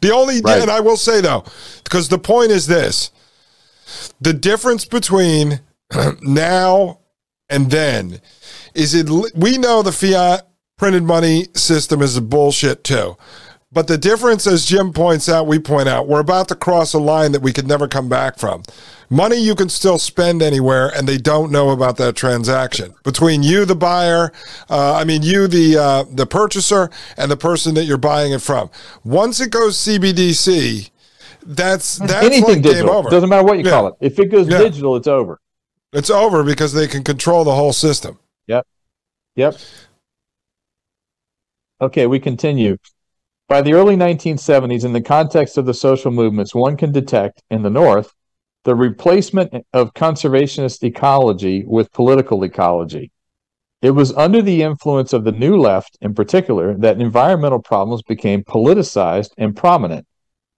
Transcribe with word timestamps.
The 0.00 0.12
only, 0.12 0.40
right. 0.40 0.60
and 0.60 0.70
I 0.70 0.80
will 0.80 0.96
say 0.96 1.20
though, 1.20 1.44
because 1.84 2.08
the 2.08 2.18
point 2.18 2.50
is 2.50 2.66
this 2.66 3.10
the 4.20 4.32
difference 4.32 4.84
between 4.84 5.60
now 6.22 7.00
and 7.48 7.70
then 7.70 8.20
is 8.74 8.94
it, 8.94 9.08
we 9.34 9.58
know 9.58 9.82
the 9.82 9.92
fiat 9.92 10.48
printed 10.76 11.02
money 11.02 11.48
system 11.54 12.02
is 12.02 12.16
a 12.16 12.22
bullshit 12.22 12.84
too. 12.84 13.16
But 13.70 13.86
the 13.86 13.98
difference, 13.98 14.46
as 14.46 14.64
Jim 14.64 14.94
points 14.94 15.28
out, 15.28 15.46
we 15.46 15.58
point 15.58 15.88
out, 15.88 16.08
we're 16.08 16.20
about 16.20 16.48
to 16.48 16.54
cross 16.54 16.94
a 16.94 16.98
line 16.98 17.32
that 17.32 17.42
we 17.42 17.52
could 17.52 17.68
never 17.68 17.86
come 17.86 18.08
back 18.08 18.38
from. 18.38 18.62
Money 19.10 19.36
you 19.36 19.54
can 19.54 19.68
still 19.68 19.98
spend 19.98 20.40
anywhere, 20.40 20.90
and 20.94 21.06
they 21.06 21.18
don't 21.18 21.52
know 21.52 21.70
about 21.70 21.98
that 21.98 22.16
transaction 22.16 22.94
between 23.04 23.42
you, 23.42 23.66
the 23.66 23.74
buyer, 23.74 24.32
uh, 24.70 24.94
I 24.94 25.04
mean 25.04 25.22
you, 25.22 25.46
the 25.46 25.76
uh, 25.76 26.04
the 26.10 26.26
purchaser, 26.26 26.90
and 27.16 27.30
the 27.30 27.36
person 27.36 27.74
that 27.74 27.84
you're 27.84 27.98
buying 27.98 28.32
it 28.32 28.42
from. 28.42 28.70
Once 29.04 29.40
it 29.40 29.50
goes 29.50 29.76
CBDC, 29.76 30.90
that's 31.44 31.96
that's 31.96 32.12
anything 32.12 32.44
like 32.44 32.62
digital. 32.62 32.90
over. 32.90 33.10
Doesn't 33.10 33.28
matter 33.28 33.44
what 33.44 33.58
you 33.58 33.64
yeah. 33.64 33.70
call 33.70 33.86
it. 33.88 33.94
If 34.00 34.18
it 34.18 34.26
goes 34.26 34.48
yeah. 34.48 34.58
digital, 34.58 34.96
it's 34.96 35.08
over. 35.08 35.40
It's 35.92 36.10
over 36.10 36.42
because 36.42 36.74
they 36.74 36.86
can 36.86 37.02
control 37.02 37.44
the 37.44 37.54
whole 37.54 37.72
system. 37.72 38.18
Yep. 38.46 38.66
Yep. 39.36 39.56
Okay, 41.80 42.06
we 42.06 42.18
continue. 42.18 42.76
By 43.48 43.62
the 43.62 43.72
early 43.72 43.96
1970s, 43.96 44.84
in 44.84 44.92
the 44.92 45.00
context 45.00 45.56
of 45.56 45.64
the 45.64 45.72
social 45.72 46.10
movements, 46.10 46.54
one 46.54 46.76
can 46.76 46.92
detect 46.92 47.42
in 47.50 47.62
the 47.62 47.70
North 47.70 48.12
the 48.64 48.74
replacement 48.74 49.64
of 49.72 49.94
conservationist 49.94 50.82
ecology 50.82 51.64
with 51.66 51.90
political 51.92 52.44
ecology. 52.44 53.10
It 53.80 53.92
was 53.92 54.12
under 54.12 54.42
the 54.42 54.62
influence 54.62 55.14
of 55.14 55.24
the 55.24 55.32
New 55.32 55.56
Left, 55.56 55.96
in 56.02 56.12
particular, 56.12 56.76
that 56.76 57.00
environmental 57.00 57.62
problems 57.62 58.02
became 58.02 58.44
politicized 58.44 59.30
and 59.38 59.56
prominent. 59.56 60.06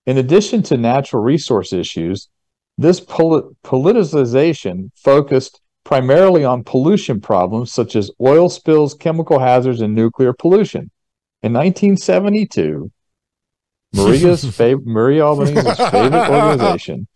In 0.06 0.18
addition 0.18 0.64
to 0.64 0.76
natural 0.76 1.22
resource 1.22 1.72
issues, 1.72 2.28
this 2.76 2.98
pol- 2.98 3.52
politicization 3.62 4.90
focused 4.96 5.60
primarily 5.84 6.44
on 6.44 6.64
pollution 6.64 7.20
problems 7.20 7.72
such 7.72 7.94
as 7.94 8.10
oil 8.20 8.48
spills, 8.48 8.94
chemical 8.94 9.38
hazards, 9.38 9.80
and 9.80 9.94
nuclear 9.94 10.32
pollution. 10.32 10.90
In 11.42 11.52
1972, 11.54 12.90
Maria's 13.94 14.44
favorite, 14.56 14.86
Maria 14.86 15.24
Albanese's 15.24 15.90
favorite 15.90 16.30
organization, 16.30 17.08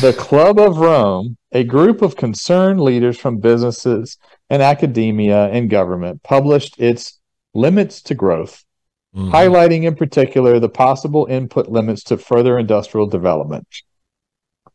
the 0.00 0.14
Club 0.18 0.58
of 0.58 0.78
Rome, 0.78 1.36
a 1.52 1.62
group 1.62 2.02
of 2.02 2.16
concerned 2.16 2.80
leaders 2.80 3.18
from 3.18 3.38
businesses 3.38 4.18
and 4.50 4.62
academia 4.62 5.48
and 5.48 5.70
government, 5.70 6.22
published 6.22 6.80
its 6.80 7.20
Limits 7.54 8.02
to 8.02 8.14
Growth, 8.14 8.64
mm-hmm. 9.14 9.34
highlighting 9.34 9.84
in 9.84 9.94
particular 9.94 10.58
the 10.58 10.68
possible 10.68 11.26
input 11.26 11.68
limits 11.68 12.02
to 12.04 12.18
further 12.18 12.58
industrial 12.58 13.06
development. 13.06 13.66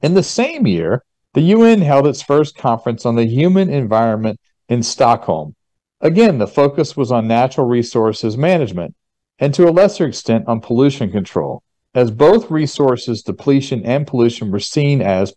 In 0.01 0.13
the 0.13 0.23
same 0.23 0.65
year, 0.65 1.03
the 1.33 1.41
UN 1.41 1.81
held 1.81 2.07
its 2.07 2.21
first 2.21 2.57
conference 2.57 3.05
on 3.05 3.15
the 3.15 3.25
human 3.25 3.69
environment 3.69 4.39
in 4.67 4.83
Stockholm, 4.83 5.55
Again, 6.01 6.39
the 6.39 6.47
focus 6.47 6.97
was 6.97 7.11
on 7.11 7.27
natural 7.27 7.67
resources 7.67 8.37
management 8.37 8.95
and 9.39 9.53
to 9.53 9.67
a 9.67 9.71
lesser 9.71 10.05
extent 10.05 10.47
on 10.47 10.61
pollution 10.61 11.11
control, 11.11 11.63
as 11.93 12.11
both 12.11 12.49
resources 12.51 13.23
depletion 13.23 13.85
and 13.85 14.07
pollution 14.07 14.51
were 14.51 14.59
seen 14.59 15.01
as 15.01 15.33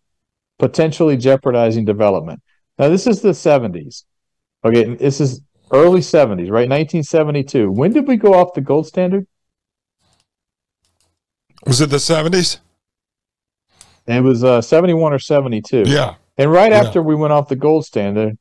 potentially 0.59 1.17
jeopardizing 1.17 1.85
development. 1.85 2.41
Now, 2.79 2.89
this 2.89 3.07
is 3.07 3.21
the 3.21 3.31
70s. 3.31 4.05
Okay, 4.65 4.95
this 4.95 5.21
is 5.21 5.43
early 5.71 6.01
70s, 6.01 6.51
right? 6.51 6.69
1972. 6.69 7.71
When 7.71 7.93
did 7.93 8.07
we 8.07 8.17
go 8.17 8.35
off 8.35 8.55
the 8.55 8.61
gold 8.61 8.87
standard? 8.87 9.27
Was 11.67 11.81
it 11.81 11.91
the 11.91 11.97
70s? 11.97 12.59
It 14.07 14.23
was 14.23 14.45
uh, 14.45 14.61
71 14.61 15.13
or 15.13 15.19
72. 15.19 15.85
Yeah. 15.87 16.17
And 16.37 16.53
right 16.53 16.73
yeah. 16.73 16.79
after 16.81 17.03
we 17.03 17.15
went 17.15 17.33
off 17.33 17.49
the 17.49 17.57
gold 17.57 17.87
standard, 17.87 18.37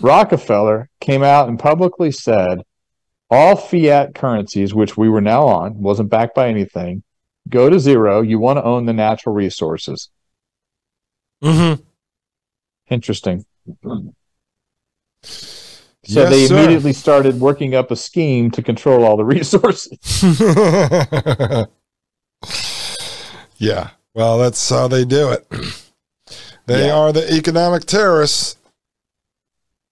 Rockefeller 0.00 0.88
came 1.00 1.22
out 1.22 1.48
and 1.48 1.58
publicly 1.58 2.10
said 2.10 2.62
all 3.30 3.56
fiat 3.56 4.14
currencies, 4.14 4.74
which 4.74 4.96
we 4.96 5.08
were 5.08 5.20
now 5.20 5.46
on, 5.46 5.80
wasn't 5.80 6.10
backed 6.10 6.34
by 6.34 6.48
anything, 6.48 7.02
go 7.48 7.68
to 7.68 7.78
zero. 7.78 8.22
You 8.22 8.38
want 8.38 8.58
to 8.58 8.64
own 8.64 8.86
the 8.86 8.92
natural 8.92 9.34
resources. 9.34 10.08
Mm-hmm. 11.42 11.82
Interesting. 12.90 13.44
So 16.08 16.22
yes, 16.22 16.30
they 16.30 16.46
immediately 16.46 16.94
sir. 16.94 17.00
started 17.00 17.38
working 17.38 17.74
up 17.74 17.90
a 17.90 17.96
scheme 17.96 18.50
to 18.52 18.62
control 18.62 19.04
all 19.04 19.16
the 19.16 19.24
resources. 19.24 19.98
yeah. 23.58 23.90
Well, 24.14 24.38
that's 24.38 24.70
how 24.70 24.88
they 24.88 25.04
do 25.04 25.30
it. 25.30 25.46
They 26.66 26.86
yeah. 26.86 26.94
are 26.94 27.12
the 27.12 27.32
economic 27.32 27.84
terrorists. 27.84 28.56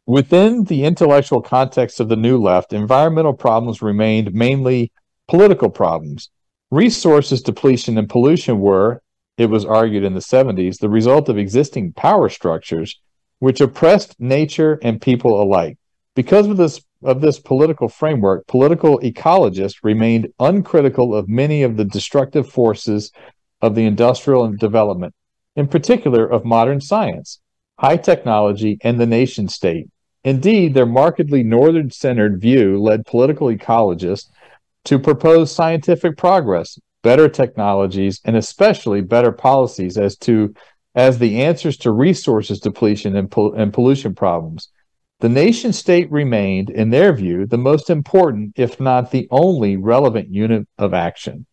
Within 0.09 0.63
the 0.63 0.85
intellectual 0.85 1.43
context 1.43 1.99
of 1.99 2.09
the 2.09 2.15
New 2.15 2.41
Left, 2.41 2.73
environmental 2.73 3.33
problems 3.33 3.83
remained 3.83 4.33
mainly 4.33 4.93
political 5.27 5.69
problems. 5.69 6.31
Resources 6.71 7.43
depletion 7.43 7.99
and 7.99 8.09
pollution 8.09 8.61
were, 8.61 9.03
it 9.37 9.47
was 9.47 9.65
argued 9.65 10.05
in 10.05 10.15
the 10.15 10.21
70s, 10.21 10.79
the 10.79 10.89
result 10.89 11.29
of 11.29 11.39
existing 11.39 11.93
power 11.93 12.29
structures 12.29 13.01
which 13.41 13.61
oppressed 13.61 14.15
nature 14.21 14.79
and 14.81 15.03
people 15.03 15.43
alike. 15.43 15.77
Because 16.15 16.47
of 16.47 16.57
this 16.57 16.81
of 17.03 17.21
this 17.21 17.41
political 17.41 17.89
framework, 17.89 18.47
political 18.47 19.01
ecologists 19.01 19.83
remained 19.83 20.29
uncritical 20.39 21.15
of 21.15 21.29
many 21.29 21.63
of 21.63 21.77
the 21.77 21.85
destructive 21.85 22.49
forces 22.49 23.11
of 23.61 23.75
the 23.75 23.85
industrial 23.85 24.51
development, 24.53 25.15
in 25.57 25.67
particular 25.67 26.27
of 26.27 26.45
modern 26.45 26.81
science, 26.81 27.41
high 27.79 27.97
technology, 27.97 28.79
and 28.83 29.01
the 29.01 29.07
nation 29.07 29.49
state. 29.49 29.89
Indeed, 30.27 30.75
their 30.75 30.87
markedly 30.87 31.45
northern 31.45 31.89
centered 31.93 32.41
view 32.41 32.83
led 32.83 33.07
political 33.07 33.47
ecologists 33.47 34.29
to 34.87 34.99
propose 34.99 35.53
scientific 35.55 36.17
progress, 36.17 36.81
better 37.05 37.29
technologies, 37.29 38.21
and 38.25 38.35
especially 38.35 39.03
better 39.03 39.31
policies 39.31 39.97
as 39.97 40.17
to 40.19 40.53
as 40.97 41.21
the 41.21 41.43
answers 41.43 41.77
to 41.77 41.93
resources 41.93 42.59
depletion 42.59 43.15
and, 43.15 43.31
pol- 43.31 43.55
and 43.55 43.73
pollution 43.73 44.17
problems. 44.17 44.71
The 45.21 45.29
nation 45.29 45.73
state 45.73 46.11
remained, 46.11 46.71
in 46.71 46.91
their 46.91 47.13
view, 47.13 47.47
the 47.47 47.57
most 47.57 47.89
important, 47.89 48.55
if 48.57 48.81
not 48.81 49.13
the 49.13 49.29
only 49.31 49.77
relevant 49.77 50.29
unit 50.29 50.67
of 50.77 50.93
action. 50.93 51.47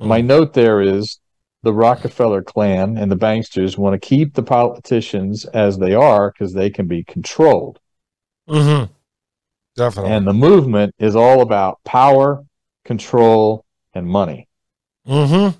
Mm. 0.00 0.06
My 0.06 0.20
note 0.20 0.52
there 0.52 0.80
is 0.80 1.18
the 1.64 1.72
Rockefeller 1.72 2.42
clan 2.42 2.96
and 2.96 3.10
the 3.10 3.16
banksters 3.16 3.76
want 3.76 4.00
to 4.00 4.06
keep 4.06 4.34
the 4.34 4.42
politicians 4.42 5.46
as 5.46 5.78
they 5.78 5.94
are 5.94 6.30
because 6.30 6.52
they 6.52 6.70
can 6.70 6.86
be 6.86 7.02
controlled. 7.02 7.80
Mm-hmm. 8.48 8.92
Definitely. 9.76 10.12
And 10.12 10.26
the 10.26 10.34
movement 10.34 10.94
is 10.98 11.16
all 11.16 11.40
about 11.40 11.82
power, 11.84 12.44
control, 12.84 13.64
and 13.94 14.06
money. 14.06 14.46
Mm-hmm. 15.08 15.58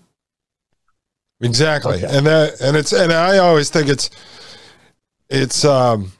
Exactly. 1.44 1.96
Okay. 1.96 2.16
And 2.16 2.26
that 2.26 2.60
and 2.60 2.76
it's 2.76 2.92
and 2.92 3.12
I 3.12 3.38
always 3.38 3.70
think 3.70 3.88
it's 3.88 4.10
it's 5.28 5.64
um 5.64 6.12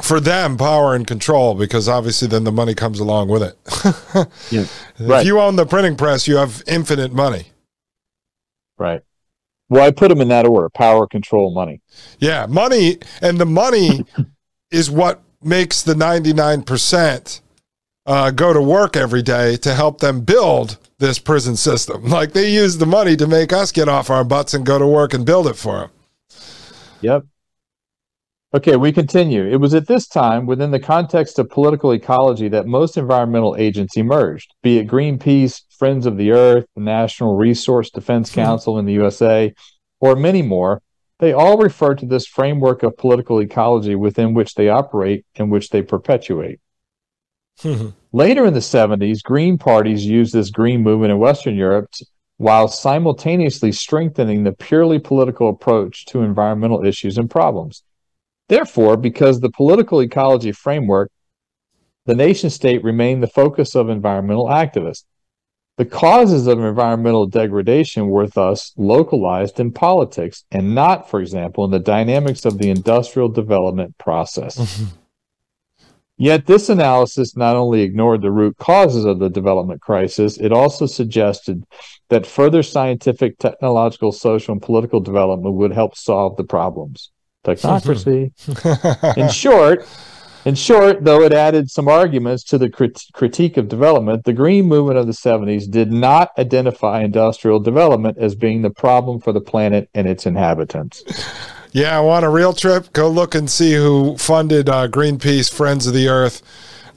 for 0.00 0.20
them 0.20 0.56
power 0.56 0.94
and 0.94 1.06
control 1.06 1.54
because 1.54 1.88
obviously 1.88 2.28
then 2.28 2.44
the 2.44 2.52
money 2.52 2.74
comes 2.74 3.00
along 3.00 3.28
with 3.28 3.42
it. 3.42 3.56
yeah. 4.50 4.60
If 4.60 5.00
right. 5.00 5.26
you 5.26 5.40
own 5.40 5.56
the 5.56 5.66
printing 5.66 5.96
press, 5.96 6.26
you 6.28 6.36
have 6.36 6.62
infinite 6.66 7.12
money. 7.12 7.46
Right. 8.78 9.00
Well, 9.68 9.84
I 9.84 9.90
put 9.90 10.08
them 10.08 10.20
in 10.20 10.28
that 10.28 10.46
order: 10.46 10.68
power, 10.68 11.06
control, 11.06 11.52
money. 11.52 11.80
Yeah, 12.18 12.46
money, 12.46 12.98
and 13.20 13.38
the 13.38 13.46
money 13.46 14.04
is 14.70 14.90
what 14.90 15.22
makes 15.42 15.82
the 15.82 15.94
ninety 15.94 16.32
nine 16.32 16.62
percent 16.62 17.40
uh, 18.06 18.30
go 18.30 18.52
to 18.52 18.62
work 18.62 18.96
every 18.96 19.22
day 19.22 19.56
to 19.56 19.74
help 19.74 20.00
them 20.00 20.20
build 20.20 20.78
this 20.98 21.18
prison 21.18 21.56
system. 21.56 22.04
Like 22.16 22.32
they 22.32 22.50
use 22.50 22.78
the 22.78 22.86
money 22.86 23.16
to 23.16 23.26
make 23.26 23.52
us 23.52 23.72
get 23.72 23.88
off 23.88 24.08
our 24.08 24.24
butts 24.24 24.54
and 24.54 24.64
go 24.64 24.78
to 24.78 24.86
work 24.86 25.12
and 25.12 25.26
build 25.26 25.46
it 25.46 25.56
for 25.56 25.80
them. 25.80 25.90
Yep. 27.02 27.24
Okay, 28.54 28.76
we 28.76 28.92
continue. 28.92 29.44
It 29.44 29.56
was 29.56 29.74
at 29.74 29.86
this 29.86 30.06
time, 30.06 30.46
within 30.46 30.70
the 30.70 30.80
context 30.80 31.38
of 31.38 31.50
political 31.50 31.90
ecology, 31.92 32.48
that 32.48 32.66
most 32.66 32.96
environmental 32.96 33.54
agents 33.58 33.96
emerged, 33.98 34.54
be 34.62 34.78
it 34.78 34.86
Greenpeace, 34.86 35.60
Friends 35.78 36.06
of 36.06 36.16
the 36.16 36.32
Earth, 36.32 36.66
the 36.74 36.82
National 36.82 37.36
Resource 37.36 37.90
Defense 37.90 38.30
hmm. 38.30 38.40
Council 38.40 38.78
in 38.78 38.86
the 38.86 38.94
USA, 38.94 39.54
or 40.00 40.16
many 40.16 40.42
more. 40.42 40.82
They 41.18 41.32
all 41.32 41.56
refer 41.56 41.94
to 41.94 42.06
this 42.06 42.26
framework 42.26 42.82
of 42.82 42.98
political 42.98 43.40
ecology 43.40 43.94
within 43.94 44.34
which 44.34 44.54
they 44.54 44.68
operate 44.68 45.24
and 45.36 45.50
which 45.50 45.70
they 45.70 45.80
perpetuate. 45.80 46.60
Later 48.12 48.44
in 48.44 48.52
the 48.52 48.60
70s, 48.60 49.22
Green 49.22 49.56
parties 49.56 50.04
used 50.04 50.34
this 50.34 50.50
green 50.50 50.82
movement 50.82 51.12
in 51.12 51.18
Western 51.18 51.54
Europe 51.54 51.88
while 52.36 52.68
simultaneously 52.68 53.72
strengthening 53.72 54.44
the 54.44 54.52
purely 54.52 54.98
political 54.98 55.48
approach 55.48 56.04
to 56.06 56.20
environmental 56.20 56.84
issues 56.84 57.16
and 57.16 57.30
problems. 57.30 57.82
Therefore, 58.48 58.96
because 58.96 59.40
the 59.40 59.50
political 59.50 60.00
ecology 60.00 60.52
framework, 60.52 61.10
the 62.04 62.14
nation 62.14 62.50
state 62.50 62.84
remained 62.84 63.22
the 63.22 63.26
focus 63.28 63.74
of 63.74 63.88
environmental 63.88 64.46
activists. 64.46 65.04
The 65.76 65.84
causes 65.84 66.46
of 66.46 66.58
environmental 66.58 67.26
degradation 67.26 68.08
were 68.08 68.26
thus 68.26 68.72
localized 68.78 69.60
in 69.60 69.72
politics 69.72 70.44
and 70.50 70.74
not, 70.74 71.10
for 71.10 71.20
example, 71.20 71.66
in 71.66 71.70
the 71.70 71.78
dynamics 71.78 72.46
of 72.46 72.56
the 72.56 72.70
industrial 72.70 73.28
development 73.28 73.96
process. 73.98 74.56
Mm-hmm. 74.58 74.96
Yet 76.18 76.46
this 76.46 76.70
analysis 76.70 77.36
not 77.36 77.56
only 77.56 77.82
ignored 77.82 78.22
the 78.22 78.30
root 78.30 78.56
causes 78.56 79.04
of 79.04 79.18
the 79.18 79.28
development 79.28 79.82
crisis, 79.82 80.38
it 80.38 80.50
also 80.50 80.86
suggested 80.86 81.64
that 82.08 82.26
further 82.26 82.62
scientific, 82.62 83.38
technological, 83.38 84.12
social, 84.12 84.52
and 84.52 84.62
political 84.62 85.00
development 85.00 85.56
would 85.56 85.72
help 85.72 85.94
solve 85.94 86.38
the 86.38 86.44
problems. 86.44 87.10
Technocracy. 87.44 88.32
in 89.18 89.28
short, 89.28 89.86
in 90.46 90.54
short, 90.54 91.02
though 91.02 91.22
it 91.22 91.32
added 91.32 91.70
some 91.72 91.88
arguments 91.88 92.44
to 92.44 92.56
the 92.56 92.70
crit- 92.70 93.02
critique 93.12 93.56
of 93.56 93.66
development, 93.66 94.24
the 94.24 94.32
green 94.32 94.66
movement 94.66 94.96
of 94.96 95.08
the 95.08 95.12
70s 95.12 95.68
did 95.68 95.90
not 95.90 96.30
identify 96.38 97.02
industrial 97.02 97.58
development 97.58 98.16
as 98.16 98.36
being 98.36 98.62
the 98.62 98.70
problem 98.70 99.18
for 99.18 99.32
the 99.32 99.40
planet 99.40 99.90
and 99.92 100.06
its 100.08 100.24
inhabitants. 100.24 101.04
Yeah, 101.72 101.98
I 101.98 102.00
want 102.00 102.24
a 102.24 102.30
real 102.30 102.54
trip? 102.54 102.90
Go 102.94 103.10
look 103.10 103.34
and 103.34 103.50
see 103.50 103.74
who 103.74 104.16
funded 104.16 104.66
uh, 104.70 104.88
Greenpeace, 104.88 105.52
Friends 105.52 105.86
of 105.86 105.92
the 105.92 106.08
Earth, 106.08 106.40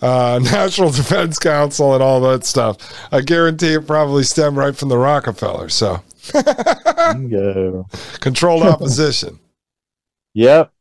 uh, 0.01 0.39
National 0.43 0.89
Defense 0.89 1.37
Council, 1.37 1.93
and 1.95 2.01
all 2.01 2.21
that 2.21 2.45
stuff. 2.45 2.77
I 3.11 3.19
guarantee 3.19 3.73
it 3.73 3.85
probably 3.85 4.23
stemmed 4.23 4.55
right 4.55 4.73
from 4.73 4.87
the 4.87 4.97
Rockefeller. 4.97 5.67
So, 5.67 6.01
controlled 8.21 8.63
opposition. 8.63 9.39
Yep. 10.35 10.71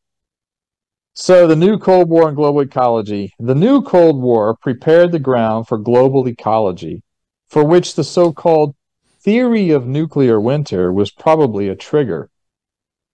So, 1.20 1.49
the 1.49 1.56
new 1.56 1.79
Cold 1.79 2.09
War 2.09 2.29
and 2.29 2.37
global 2.37 2.61
ecology. 2.61 3.35
The 3.41 3.56
new 3.56 3.82
Cold 3.82 4.23
War 4.23 4.55
prepared 4.55 5.11
the 5.11 5.19
ground 5.19 5.67
for 5.67 5.76
global 5.76 6.29
ecology, 6.29 7.03
for 7.49 7.65
which 7.65 7.97
the 7.97 8.05
so 8.05 8.32
called 8.32 8.76
theory 9.19 9.70
of 9.70 9.85
nuclear 9.85 10.41
winter 10.41 10.93
was 10.93 11.11
probably 11.11 11.67
a 11.67 11.75
trigger. 11.75 12.31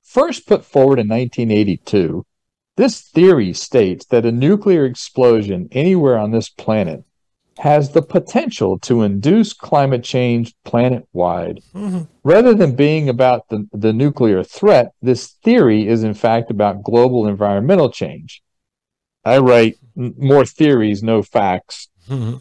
First 0.03 0.47
put 0.47 0.67
forward 0.67 0.99
in 0.99 1.09
1982, 1.09 2.27
this 2.77 3.01
theory 3.01 3.55
states 3.55 4.05
that 4.11 4.27
a 4.27 4.31
nuclear 4.31 4.85
explosion 4.85 5.71
anywhere 5.73 6.19
on 6.19 6.31
this 6.31 6.51
planet 6.51 7.05
has 7.59 7.91
the 7.91 8.03
potential 8.03 8.79
to 8.81 9.03
induce 9.03 9.53
climate 9.53 10.03
change 10.03 10.55
planet 10.65 11.07
wide. 11.13 11.61
Mm-hmm. 11.75 12.03
Rather 12.25 12.55
than 12.55 12.75
being 12.75 13.09
about 13.09 13.49
the, 13.49 13.69
the 13.73 13.93
nuclear 13.93 14.43
threat, 14.43 14.93
this 15.03 15.29
theory 15.45 15.87
is 15.87 16.03
in 16.03 16.15
fact 16.15 16.51
about 16.51 16.83
global 16.83 17.27
environmental 17.27 17.91
change. 17.91 18.43
I 19.25 19.39
write 19.39 19.77
more 19.95 20.45
theories, 20.45 21.03
no 21.03 21.23
facts. 21.23 21.89
Mm-hmm. 22.09 22.39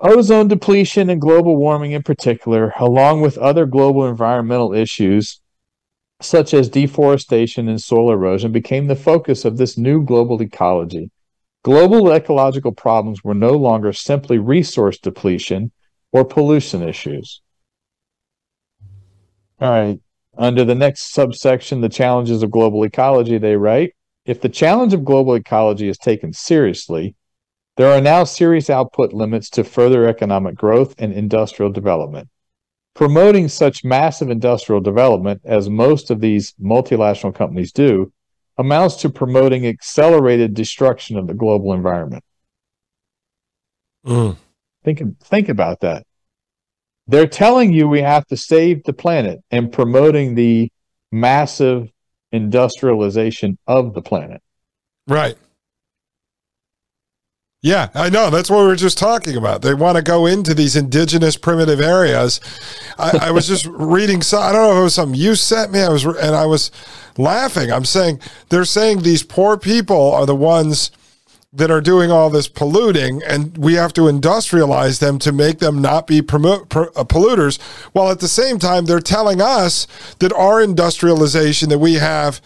Ozone 0.00 0.48
depletion 0.48 1.10
and 1.10 1.20
global 1.20 1.56
warming 1.56 1.92
in 1.92 2.02
particular, 2.02 2.72
along 2.78 3.20
with 3.20 3.36
other 3.38 3.66
global 3.66 4.06
environmental 4.06 4.72
issues 4.72 5.40
such 6.22 6.52
as 6.52 6.68
deforestation 6.68 7.68
and 7.68 7.80
soil 7.80 8.10
erosion, 8.12 8.52
became 8.52 8.86
the 8.86 8.96
focus 8.96 9.44
of 9.44 9.56
this 9.56 9.78
new 9.78 10.02
global 10.02 10.40
ecology. 10.42 11.10
Global 11.62 12.10
ecological 12.10 12.72
problems 12.72 13.22
were 13.22 13.34
no 13.34 13.52
longer 13.52 13.92
simply 13.92 14.38
resource 14.38 14.98
depletion 14.98 15.72
or 16.12 16.24
pollution 16.24 16.82
issues. 16.82 17.42
All 19.60 19.70
right. 19.70 20.00
Under 20.38 20.64
the 20.64 20.74
next 20.74 21.12
subsection, 21.12 21.80
the 21.80 21.88
challenges 21.88 22.42
of 22.42 22.50
global 22.50 22.82
ecology, 22.84 23.36
they 23.36 23.56
write 23.56 23.94
if 24.24 24.40
the 24.40 24.48
challenge 24.48 24.94
of 24.94 25.04
global 25.04 25.34
ecology 25.34 25.88
is 25.88 25.98
taken 25.98 26.32
seriously, 26.32 27.14
there 27.76 27.90
are 27.90 28.00
now 28.00 28.24
serious 28.24 28.70
output 28.70 29.12
limits 29.12 29.50
to 29.50 29.64
further 29.64 30.06
economic 30.06 30.54
growth 30.54 30.94
and 30.98 31.12
industrial 31.12 31.72
development. 31.72 32.28
Promoting 32.94 33.48
such 33.48 33.84
massive 33.84 34.30
industrial 34.30 34.80
development, 34.80 35.40
as 35.44 35.70
most 35.70 36.10
of 36.10 36.20
these 36.20 36.54
multinational 36.62 37.34
companies 37.34 37.72
do, 37.72 38.12
amounts 38.60 38.96
to 38.96 39.08
promoting 39.08 39.66
accelerated 39.66 40.52
destruction 40.52 41.16
of 41.16 41.26
the 41.26 41.32
global 41.32 41.72
environment. 41.72 42.22
Mm. 44.06 44.36
Think, 44.84 45.18
think 45.20 45.48
about 45.48 45.80
that. 45.80 46.06
They're 47.06 47.26
telling 47.26 47.72
you 47.72 47.88
we 47.88 48.02
have 48.02 48.26
to 48.26 48.36
save 48.36 48.84
the 48.84 48.92
planet 48.92 49.40
and 49.50 49.72
promoting 49.72 50.34
the 50.34 50.70
massive 51.10 51.90
industrialization 52.32 53.56
of 53.66 53.94
the 53.94 54.02
planet. 54.02 54.42
Right. 55.08 55.36
Yeah, 57.62 57.90
I 57.94 58.08
know. 58.08 58.30
That's 58.30 58.48
what 58.48 58.60
we 58.60 58.66
were 58.68 58.76
just 58.76 58.96
talking 58.96 59.36
about. 59.36 59.60
They 59.60 59.74
want 59.74 59.96
to 59.96 60.02
go 60.02 60.24
into 60.24 60.54
these 60.54 60.76
indigenous 60.76 61.36
primitive 61.36 61.78
areas. 61.78 62.40
I, 62.98 63.18
I 63.24 63.30
was 63.32 63.46
just 63.46 63.66
reading. 63.70 64.22
So 64.22 64.38
I 64.38 64.50
don't 64.52 64.62
know 64.62 64.72
if 64.72 64.80
it 64.80 64.84
was 64.84 64.94
something 64.94 65.20
you 65.20 65.34
sent 65.34 65.70
me. 65.70 65.80
I 65.80 65.90
was 65.90 66.04
and 66.06 66.34
I 66.34 66.46
was 66.46 66.70
laughing. 67.18 67.70
I'm 67.70 67.84
saying 67.84 68.20
they're 68.48 68.64
saying 68.64 69.02
these 69.02 69.22
poor 69.22 69.58
people 69.58 70.12
are 70.12 70.24
the 70.24 70.34
ones 70.34 70.90
that 71.52 71.70
are 71.70 71.82
doing 71.82 72.10
all 72.10 72.30
this 72.30 72.48
polluting, 72.48 73.22
and 73.24 73.58
we 73.58 73.74
have 73.74 73.92
to 73.92 74.02
industrialize 74.02 75.00
them 75.00 75.18
to 75.18 75.32
make 75.32 75.58
them 75.58 75.82
not 75.82 76.06
be 76.06 76.22
promo- 76.22 76.62
uh, 76.96 77.04
polluters. 77.04 77.60
While 77.92 78.10
at 78.10 78.20
the 78.20 78.28
same 78.28 78.58
time, 78.58 78.86
they're 78.86 79.00
telling 79.00 79.42
us 79.42 79.86
that 80.20 80.32
our 80.32 80.62
industrialization 80.62 81.68
that 81.68 81.78
we 81.80 81.94
have 81.94 82.40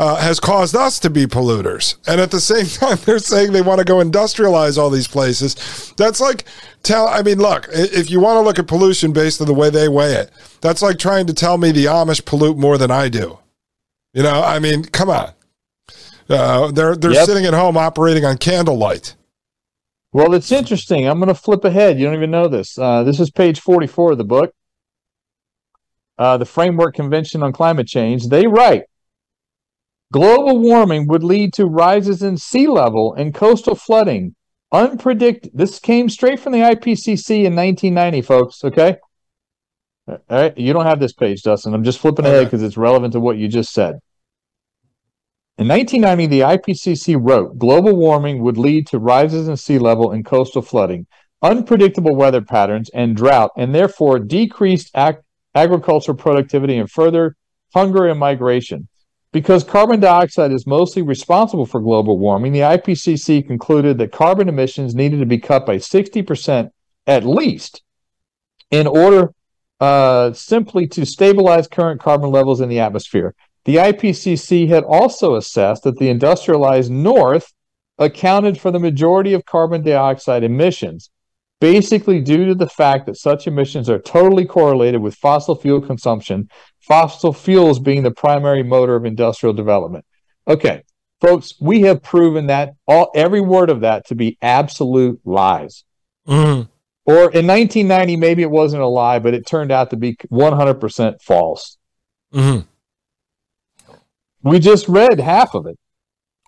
uh, 0.00 0.16
has 0.16 0.40
caused 0.40 0.74
us 0.74 0.98
to 0.98 1.10
be 1.10 1.26
polluters. 1.26 1.96
And 2.08 2.22
at 2.22 2.30
the 2.30 2.40
same 2.40 2.64
time, 2.80 2.96
they're 3.04 3.18
saying 3.18 3.52
they 3.52 3.60
want 3.60 3.80
to 3.80 3.84
go 3.84 3.96
industrialize 3.96 4.78
all 4.78 4.88
these 4.88 5.06
places. 5.06 5.92
That's 5.98 6.20
like 6.20 6.46
tell. 6.82 7.06
I 7.06 7.22
mean, 7.22 7.38
look, 7.38 7.68
if 7.70 8.10
you 8.10 8.18
want 8.18 8.36
to 8.36 8.40
look 8.40 8.58
at 8.58 8.66
pollution 8.66 9.12
based 9.12 9.42
on 9.42 9.46
the 9.46 9.52
way 9.52 9.68
they 9.68 9.88
weigh 9.88 10.14
it, 10.14 10.30
that's 10.62 10.80
like 10.80 10.98
trying 10.98 11.26
to 11.26 11.34
tell 11.34 11.58
me 11.58 11.70
the 11.70 11.84
Amish 11.84 12.24
pollute 12.24 12.56
more 12.56 12.78
than 12.78 12.90
I 12.90 13.10
do. 13.10 13.38
You 14.14 14.22
know, 14.22 14.42
I 14.42 14.58
mean, 14.58 14.84
come 14.84 15.10
on. 15.10 15.32
Uh, 16.30 16.70
they're 16.70 16.96
they're 16.96 17.12
yep. 17.12 17.26
sitting 17.26 17.44
at 17.44 17.52
home 17.52 17.76
operating 17.76 18.24
on 18.24 18.38
candlelight. 18.38 19.14
Well, 20.12 20.32
it's 20.32 20.50
interesting. 20.50 21.06
I'm 21.06 21.18
going 21.18 21.28
to 21.28 21.34
flip 21.34 21.62
ahead. 21.64 22.00
You 22.00 22.06
don't 22.06 22.14
even 22.14 22.30
know 22.30 22.48
this. 22.48 22.78
Uh, 22.78 23.04
this 23.04 23.20
is 23.20 23.30
page 23.30 23.60
44 23.60 24.12
of 24.12 24.18
the 24.18 24.24
book. 24.24 24.52
Uh, 26.18 26.36
the 26.36 26.44
Framework 26.46 26.96
Convention 26.96 27.42
on 27.42 27.52
Climate 27.52 27.86
Change. 27.86 28.26
They 28.26 28.46
write 28.46 28.84
Global 30.12 30.58
warming 30.58 31.06
would 31.06 31.22
lead 31.22 31.52
to 31.54 31.66
rises 31.66 32.22
in 32.22 32.36
sea 32.36 32.66
level 32.66 33.14
and 33.14 33.32
coastal 33.34 33.76
flooding. 33.76 34.34
Unpredicted. 34.72 35.50
This 35.54 35.78
came 35.78 36.08
straight 36.08 36.40
from 36.40 36.52
the 36.52 36.60
IPCC 36.60 37.44
in 37.44 37.54
1990, 37.54 38.22
folks. 38.22 38.64
Okay. 38.64 38.96
All 40.08 40.18
right. 40.28 40.56
You 40.58 40.72
don't 40.72 40.86
have 40.86 41.00
this 41.00 41.12
page, 41.12 41.42
Dustin. 41.42 41.74
I'm 41.74 41.84
just 41.84 42.00
flipping 42.00 42.26
ahead 42.26 42.46
because 42.46 42.62
it's 42.62 42.76
relevant 42.76 43.12
to 43.12 43.20
what 43.20 43.36
you 43.36 43.46
just 43.46 43.72
said. 43.72 44.00
In 45.58 45.68
1990, 45.68 46.26
the 46.26 46.40
IPCC 46.40 47.16
wrote 47.20 47.58
global 47.58 47.94
warming 47.94 48.42
would 48.42 48.56
lead 48.56 48.86
to 48.88 48.98
rises 48.98 49.46
in 49.46 49.56
sea 49.56 49.78
level 49.78 50.10
and 50.10 50.24
coastal 50.24 50.62
flooding, 50.62 51.06
unpredictable 51.42 52.16
weather 52.16 52.40
patterns, 52.40 52.90
and 52.94 53.14
drought, 53.14 53.50
and 53.56 53.74
therefore 53.74 54.18
decreased 54.18 54.90
ag- 54.94 55.18
agricultural 55.54 56.16
productivity 56.16 56.78
and 56.78 56.90
further 56.90 57.36
hunger 57.74 58.06
and 58.06 58.18
migration. 58.18 58.88
Because 59.32 59.62
carbon 59.62 60.00
dioxide 60.00 60.50
is 60.50 60.66
mostly 60.66 61.02
responsible 61.02 61.66
for 61.66 61.80
global 61.80 62.18
warming, 62.18 62.52
the 62.52 62.60
IPCC 62.60 63.46
concluded 63.46 63.98
that 63.98 64.10
carbon 64.10 64.48
emissions 64.48 64.94
needed 64.94 65.20
to 65.20 65.26
be 65.26 65.38
cut 65.38 65.64
by 65.66 65.76
60% 65.76 66.70
at 67.06 67.24
least 67.24 67.82
in 68.70 68.86
order 68.86 69.32
uh, 69.80 70.32
simply 70.32 70.86
to 70.88 71.06
stabilize 71.06 71.68
current 71.68 72.00
carbon 72.00 72.30
levels 72.30 72.60
in 72.60 72.68
the 72.68 72.80
atmosphere. 72.80 73.34
The 73.64 73.76
IPCC 73.76 74.68
had 74.68 74.84
also 74.84 75.36
assessed 75.36 75.84
that 75.84 75.98
the 75.98 76.08
industrialized 76.08 76.90
North 76.90 77.52
accounted 77.98 78.58
for 78.60 78.70
the 78.70 78.78
majority 78.78 79.32
of 79.34 79.44
carbon 79.44 79.82
dioxide 79.82 80.42
emissions, 80.42 81.10
basically 81.60 82.20
due 82.20 82.46
to 82.46 82.54
the 82.54 82.68
fact 82.68 83.06
that 83.06 83.16
such 83.16 83.46
emissions 83.46 83.88
are 83.88 83.98
totally 83.98 84.44
correlated 84.44 85.00
with 85.00 85.14
fossil 85.14 85.54
fuel 85.54 85.80
consumption 85.80 86.48
fossil 86.80 87.32
fuels 87.32 87.78
being 87.78 88.02
the 88.02 88.10
primary 88.10 88.62
motor 88.62 88.96
of 88.96 89.04
industrial 89.04 89.52
development. 89.52 90.04
Okay, 90.48 90.82
folks, 91.20 91.54
we 91.60 91.82
have 91.82 92.02
proven 92.02 92.48
that 92.48 92.74
all 92.86 93.12
every 93.14 93.40
word 93.40 93.70
of 93.70 93.82
that 93.82 94.06
to 94.08 94.14
be 94.14 94.36
absolute 94.42 95.20
lies. 95.24 95.84
Mm-hmm. 96.26 96.62
Or 97.04 97.30
in 97.30 97.46
1990, 97.46 98.16
maybe 98.16 98.42
it 98.42 98.50
wasn't 98.50 98.82
a 98.82 98.86
lie, 98.86 99.18
but 99.18 99.34
it 99.34 99.46
turned 99.46 99.70
out 99.70 99.90
to 99.90 99.96
be 99.96 100.16
100% 100.32 101.22
false. 101.22 101.78
Mm-hmm. 102.32 102.66
We 104.42 104.58
just 104.58 104.88
read 104.88 105.20
half 105.20 105.54
of 105.54 105.66
it 105.66 105.78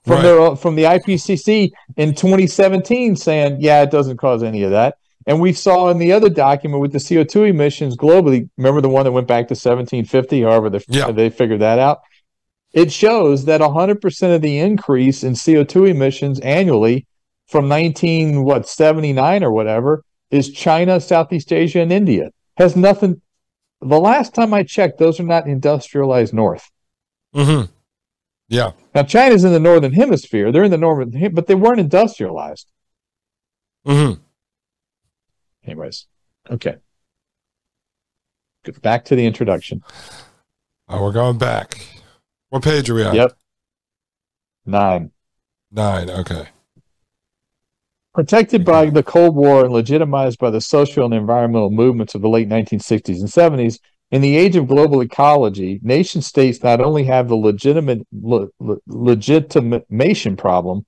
from 0.05 0.15
right. 0.17 0.23
their 0.23 0.57
from 0.57 0.77
the 0.77 0.85
IPCC 0.85 1.71
in 1.97 2.15
2017 2.15 3.17
saying, 3.17 3.59
yeah, 3.61 3.83
it 3.83 3.91
doesn't 3.91 4.17
cause 4.17 4.43
any 4.43 4.63
of 4.63 4.71
that. 4.71 4.97
And 5.27 5.41
we 5.41 5.53
saw 5.53 5.91
in 5.91 5.99
the 5.99 6.13
other 6.13 6.29
document 6.29 6.81
with 6.81 6.93
the 6.93 6.99
CO2 6.99 7.49
emissions 7.49 7.97
globally, 7.97 8.49
remember 8.57 8.81
the 8.81 8.89
one 8.89 9.05
that 9.05 9.13
went 9.13 9.29
back 9.29 9.49
to 9.49 9.53
1750, 9.53 10.43
however 10.43 10.71
they, 10.71 10.81
yeah. 10.89 11.11
they 11.11 11.31
figured 11.31 11.61
that 11.61 11.79
out? 11.79 12.01
It 12.73 12.91
shows 12.91 13.45
that 13.45 13.61
100% 13.61 14.35
of 14.35 14.41
the 14.41 14.59
increase 14.59 15.23
in 15.23 15.35
CO2 15.35 15.91
emissions 15.91 16.41
annually 16.41 17.07
from 17.47 17.69
19 17.69 18.45
what 18.45 18.69
79 18.69 19.45
or 19.45 19.53
whatever 19.53 20.05
is 20.31 20.51
China, 20.51 20.99
Southeast 20.99 21.53
Asia, 21.53 21.81
and 21.81 21.93
India. 21.93 22.31
Has 22.57 22.75
nothing. 22.75 23.21
The 23.81 24.01
last 24.01 24.35
time 24.35 24.55
I 24.55 24.63
checked, 24.63 24.99
those 24.99 25.21
are 25.21 25.25
not 25.25 25.47
industrialized 25.47 26.33
north. 26.33 26.71
Mm-hmm. 27.35 27.71
Yeah. 28.49 28.73
Now 28.95 29.03
China's 29.03 29.45
in 29.45 29.53
the 29.53 29.61
northern 29.61 29.93
hemisphere. 29.93 30.53
They're 30.53 30.65
in 30.65 30.71
the 30.71 30.79
northern, 30.79 31.35
but 31.35 31.47
they 31.47 31.55
weren't 31.55 31.81
industrialized. 31.81 32.71
Mm-hmm. 33.87 34.21
Anyways, 35.67 36.07
okay. 36.51 36.77
Back 38.81 39.05
to 39.07 39.17
the 39.17 39.27
introduction. 39.27 39.83
Oh, 40.89 41.03
we're 41.03 41.13
going 41.13 41.39
back. 41.39 41.87
What 42.51 42.63
page 42.63 42.91
are 42.91 42.95
we 42.95 43.05
on? 43.05 43.15
Yep. 43.15 43.37
Nine. 44.67 45.11
Nine. 45.71 46.11
Okay. 46.11 46.49
Protected 48.15 48.65
by 48.65 48.91
the 48.91 49.03
Cold 49.03 49.35
War 49.35 49.65
and 49.65 49.73
legitimized 49.73 50.39
by 50.39 50.51
the 50.51 50.61
social 50.61 51.05
and 51.05 51.15
environmental 51.15 51.71
movements 51.71 52.15
of 52.15 52.21
the 52.21 52.29
late 52.29 52.49
1960s 52.49 53.21
and 53.21 53.29
70s, 53.29 53.79
in 54.11 54.21
the 54.21 54.37
age 54.37 54.55
of 54.57 54.69
global 54.69 55.01
ecology, 55.01 55.81
nation 55.83 56.21
states 56.21 56.63
not 56.63 56.83
only 56.83 57.05
have 57.05 57.29
the 57.29 57.37
legitimate 57.37 58.07
le, 58.13 58.49
le, 58.61 58.77
legitimation 58.87 60.37
problem, 60.37 60.85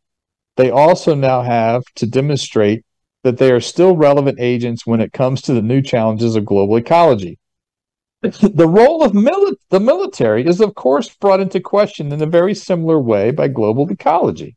they 0.56 0.70
also 0.70 1.14
now 1.14 1.40
have 1.40 1.82
to 1.96 2.06
demonstrate 2.06 2.84
that 3.24 3.38
they 3.38 3.50
are 3.50 3.60
still 3.60 3.96
relevant 3.96 4.38
agents 4.38 4.86
when 4.86 5.00
it 5.00 5.12
comes 5.12 5.42
to 5.42 5.54
the 5.54 5.62
new 5.62 5.82
challenges 5.82 6.36
of 6.36 6.44
global 6.44 6.76
ecology. 6.76 7.38
the 8.22 8.68
role 8.68 9.02
of 9.02 9.12
mili- 9.12 9.56
the 9.70 9.80
military 9.80 10.46
is, 10.46 10.60
of 10.60 10.74
course, 10.74 11.08
brought 11.16 11.40
into 11.40 11.58
question 11.58 12.12
in 12.12 12.22
a 12.22 12.26
very 12.26 12.54
similar 12.54 13.00
way 13.00 13.30
by 13.30 13.48
global 13.48 13.90
ecology. 13.90 14.56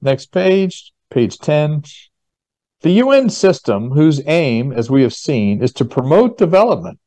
Next 0.00 0.26
page, 0.26 0.92
page 1.10 1.38
10. 1.38 1.82
The 2.82 2.92
UN 2.92 3.28
system, 3.28 3.90
whose 3.90 4.20
aim, 4.26 4.72
as 4.72 4.88
we 4.88 5.02
have 5.02 5.14
seen, 5.14 5.62
is 5.62 5.72
to 5.74 5.84
promote 5.84 6.38
development, 6.38 7.00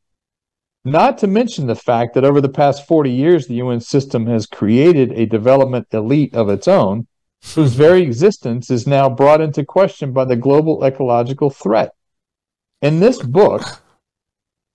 not 0.83 1.17
to 1.19 1.27
mention 1.27 1.67
the 1.67 1.75
fact 1.75 2.13
that 2.15 2.25
over 2.25 2.41
the 2.41 2.49
past 2.49 2.87
40 2.87 3.11
years, 3.11 3.47
the 3.47 3.55
UN 3.55 3.79
system 3.79 4.25
has 4.25 4.45
created 4.45 5.13
a 5.13 5.25
development 5.25 5.87
elite 5.93 6.33
of 6.33 6.49
its 6.49 6.67
own, 6.67 7.07
whose 7.55 7.73
very 7.73 8.01
existence 8.01 8.69
is 8.69 8.85
now 8.85 9.09
brought 9.09 9.41
into 9.41 9.65
question 9.65 10.11
by 10.13 10.25
the 10.25 10.35
global 10.35 10.83
ecological 10.83 11.49
threat. 11.49 11.91
In 12.81 12.99
this 12.99 13.21
book, 13.21 13.63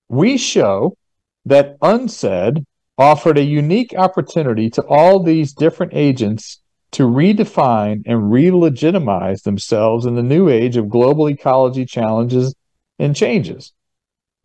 we 0.09 0.37
show 0.37 0.97
that 1.45 1.77
UNCED 1.81 2.65
offered 2.97 3.37
a 3.37 3.43
unique 3.43 3.93
opportunity 3.97 4.69
to 4.71 4.81
all 4.83 5.21
these 5.21 5.53
different 5.53 5.93
agents 5.93 6.61
to 6.91 7.03
redefine 7.03 8.03
and 8.05 8.31
re-legitimize 8.31 9.41
themselves 9.41 10.05
in 10.05 10.15
the 10.15 10.23
new 10.23 10.49
age 10.49 10.77
of 10.77 10.89
global 10.89 11.27
ecology 11.27 11.85
challenges 11.85 12.55
and 12.99 13.15
changes. 13.15 13.73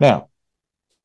Now, 0.00 0.28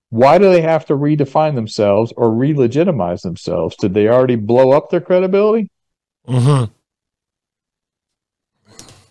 why 0.09 0.37
do 0.37 0.45
they 0.45 0.61
have 0.61 0.85
to 0.87 0.95
redefine 0.95 1.55
themselves 1.55 2.13
or 2.17 2.31
re-legitimize 2.31 3.21
themselves? 3.21 3.75
Did 3.75 3.93
they 3.93 4.07
already 4.07 4.37
blow 4.37 4.71
up 4.71 4.89
their 4.89 5.01
credibility? 5.01 5.69
Mm-hmm. 6.27 6.71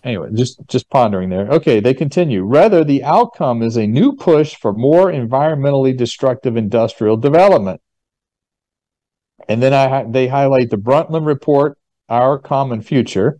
Anyway, 0.05 0.29
just 0.33 0.59
just 0.67 0.87
pondering 0.91 1.29
there. 1.29 1.49
Okay, 1.49 1.79
they 1.79 1.95
continue. 1.95 2.43
Rather, 2.43 2.83
the 2.83 3.03
outcome 3.03 3.63
is 3.63 3.75
a 3.75 3.87
new 3.87 4.13
push 4.13 4.55
for 4.55 4.71
more 4.71 5.11
environmentally 5.11 5.97
destructive 5.97 6.55
industrial 6.55 7.17
development. 7.17 7.81
And 9.49 9.63
then 9.63 9.73
I 9.73 10.03
they 10.03 10.27
highlight 10.27 10.69
the 10.69 10.77
Brundtland 10.77 11.25
report 11.25 11.79
our 12.07 12.37
Common 12.37 12.81
Future, 12.83 13.39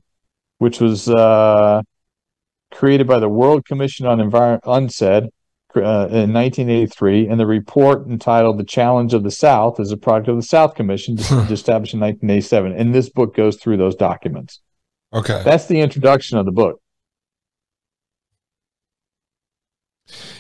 which 0.58 0.82
was 0.82 1.08
uh, 1.08 1.84
created 2.72 3.06
by 3.06 3.20
the 3.20 3.30
World 3.30 3.66
Commission 3.66 4.08
on 4.08 4.20
Environment, 4.20 4.64
UNCED, 4.66 5.30
uh, 5.76 6.08
in 6.10 6.34
1983, 6.34 7.28
and 7.28 7.40
the 7.40 7.46
report 7.46 8.08
entitled 8.08 8.58
"The 8.58 8.64
Challenge 8.64 9.14
of 9.14 9.22
the 9.22 9.30
South" 9.30 9.80
is 9.80 9.92
a 9.92 9.98
product 9.98 10.30
of 10.30 10.36
the 10.36 10.42
South 10.42 10.74
Commission, 10.74 11.14
established 11.20 11.94
in 11.94 12.00
1987. 12.00 12.72
And 12.72 12.96
this 12.96 13.10
book 13.10 13.36
goes 13.36 13.58
through 13.58 13.78
those 13.78 13.96
documents. 13.96 14.62
Okay, 15.16 15.42
that's 15.44 15.66
the 15.66 15.80
introduction 15.80 16.38
of 16.38 16.46
the 16.46 16.52
book. 16.52 16.82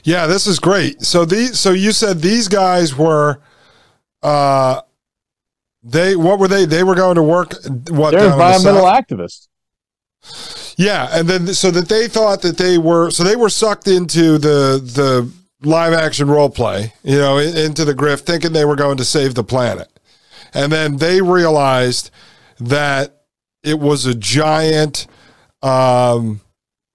Yeah, 0.04 0.28
this 0.28 0.46
is 0.46 0.60
great. 0.60 1.02
So 1.02 1.26
these, 1.26 1.60
so 1.60 1.72
you 1.72 1.92
said 1.92 2.22
these 2.22 2.48
guys 2.48 2.96
were, 2.96 3.42
uh, 4.22 4.82
they 5.82 6.16
what 6.16 6.40
were 6.40 6.48
they? 6.48 6.66
They 6.66 6.84
were 6.84 6.96
going 6.96 7.16
to 7.16 7.24
work. 7.24 7.54
What 7.90 8.12
they're 8.12 8.32
environmental 8.32 8.86
the 8.86 8.92
activists. 8.92 9.48
Yeah, 10.78 11.08
and 11.12 11.28
then 11.28 11.48
so 11.54 11.72
that 11.72 11.88
they 11.88 12.08
thought 12.08 12.42
that 12.42 12.58
they 12.58 12.78
were 12.78 13.10
so 13.12 13.24
they 13.24 13.36
were 13.36 13.50
sucked 13.50 13.88
into 13.88 14.38
the 14.38 14.80
the 14.84 15.32
live 15.62 15.94
action 15.94 16.28
role 16.28 16.50
play, 16.50 16.94
you 17.04 17.18
know, 17.18 17.38
into 17.38 17.86
the 17.86 17.94
grift, 17.94 18.22
thinking 18.22 18.52
they 18.52 18.66
were 18.66 18.76
going 18.76 18.98
to 18.98 19.06
save 19.06 19.36
the 19.36 19.44
planet, 19.44 19.88
and 20.54 20.72
then 20.72 20.98
they 20.98 21.22
realized 21.22 22.12
that 22.60 23.25
it 23.66 23.80
was 23.80 24.06
a 24.06 24.14
giant 24.14 25.08
um, 25.62 26.42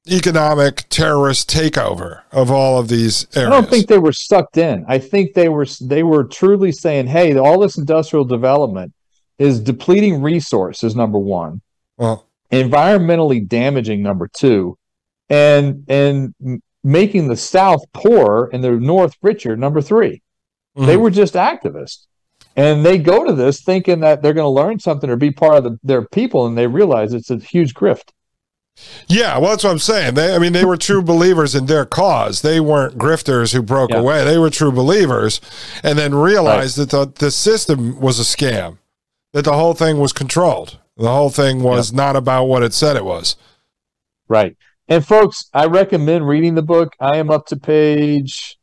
economic 0.08 0.84
terrorist 0.88 1.50
takeover 1.50 2.22
of 2.32 2.50
all 2.50 2.78
of 2.78 2.88
these 2.88 3.26
areas. 3.34 3.52
I 3.52 3.60
don't 3.60 3.68
think 3.68 3.88
they 3.88 3.98
were 3.98 4.12
sucked 4.12 4.56
in. 4.56 4.84
I 4.88 4.98
think 4.98 5.34
they 5.34 5.48
were 5.48 5.66
they 5.80 6.02
were 6.02 6.24
truly 6.24 6.72
saying, 6.72 7.08
"Hey, 7.08 7.36
all 7.36 7.58
this 7.58 7.76
industrial 7.76 8.24
development 8.24 8.92
is 9.38 9.60
depleting 9.60 10.22
resources 10.22 10.94
number 10.94 11.18
1. 11.18 11.60
Well, 11.96 12.26
environmentally 12.52 13.46
damaging 13.46 14.02
number 14.02 14.28
2, 14.28 14.76
and 15.28 15.84
and 15.88 16.62
making 16.82 17.28
the 17.28 17.36
south 17.36 17.82
poor 17.92 18.48
and 18.52 18.64
the 18.64 18.70
north 18.72 19.14
richer 19.22 19.56
number 19.56 19.80
3." 19.80 20.22
Mm-hmm. 20.76 20.86
They 20.86 20.96
were 20.96 21.10
just 21.10 21.34
activists. 21.34 22.06
And 22.56 22.84
they 22.84 22.98
go 22.98 23.24
to 23.24 23.32
this 23.32 23.62
thinking 23.62 24.00
that 24.00 24.22
they're 24.22 24.34
going 24.34 24.44
to 24.44 24.48
learn 24.48 24.78
something 24.78 25.08
or 25.08 25.16
be 25.16 25.30
part 25.30 25.58
of 25.58 25.64
the, 25.64 25.78
their 25.82 26.02
people, 26.02 26.46
and 26.46 26.58
they 26.58 26.66
realize 26.66 27.12
it's 27.12 27.30
a 27.30 27.38
huge 27.38 27.74
grift. 27.74 28.10
Yeah, 29.08 29.38
well, 29.38 29.50
that's 29.50 29.64
what 29.64 29.70
I'm 29.70 29.78
saying. 29.78 30.14
They, 30.14 30.34
I 30.34 30.38
mean, 30.38 30.52
they 30.52 30.64
were 30.64 30.76
true 30.76 31.02
believers 31.02 31.54
in 31.54 31.66
their 31.66 31.84
cause. 31.84 32.42
They 32.42 32.60
weren't 32.60 32.98
grifters 32.98 33.52
who 33.52 33.62
broke 33.62 33.90
yeah. 33.90 33.98
away. 33.98 34.24
They 34.24 34.38
were 34.38 34.50
true 34.50 34.72
believers, 34.72 35.40
and 35.82 35.98
then 35.98 36.14
realized 36.14 36.78
right. 36.78 36.88
that 36.88 37.14
the, 37.14 37.26
the 37.26 37.30
system 37.30 38.00
was 38.00 38.18
a 38.18 38.22
scam, 38.22 38.78
that 39.32 39.44
the 39.44 39.52
whole 39.52 39.74
thing 39.74 39.98
was 39.98 40.12
controlled. 40.12 40.78
The 40.96 41.10
whole 41.10 41.30
thing 41.30 41.62
was 41.62 41.92
yeah. 41.92 41.96
not 41.96 42.16
about 42.16 42.44
what 42.44 42.62
it 42.62 42.74
said 42.74 42.96
it 42.96 43.04
was. 43.04 43.36
Right. 44.28 44.56
And 44.88 45.06
folks, 45.06 45.48
I 45.54 45.66
recommend 45.66 46.26
reading 46.26 46.54
the 46.54 46.62
book. 46.62 46.94
I 47.00 47.16
am 47.16 47.30
up 47.30 47.46
to 47.46 47.56
page. 47.56 48.58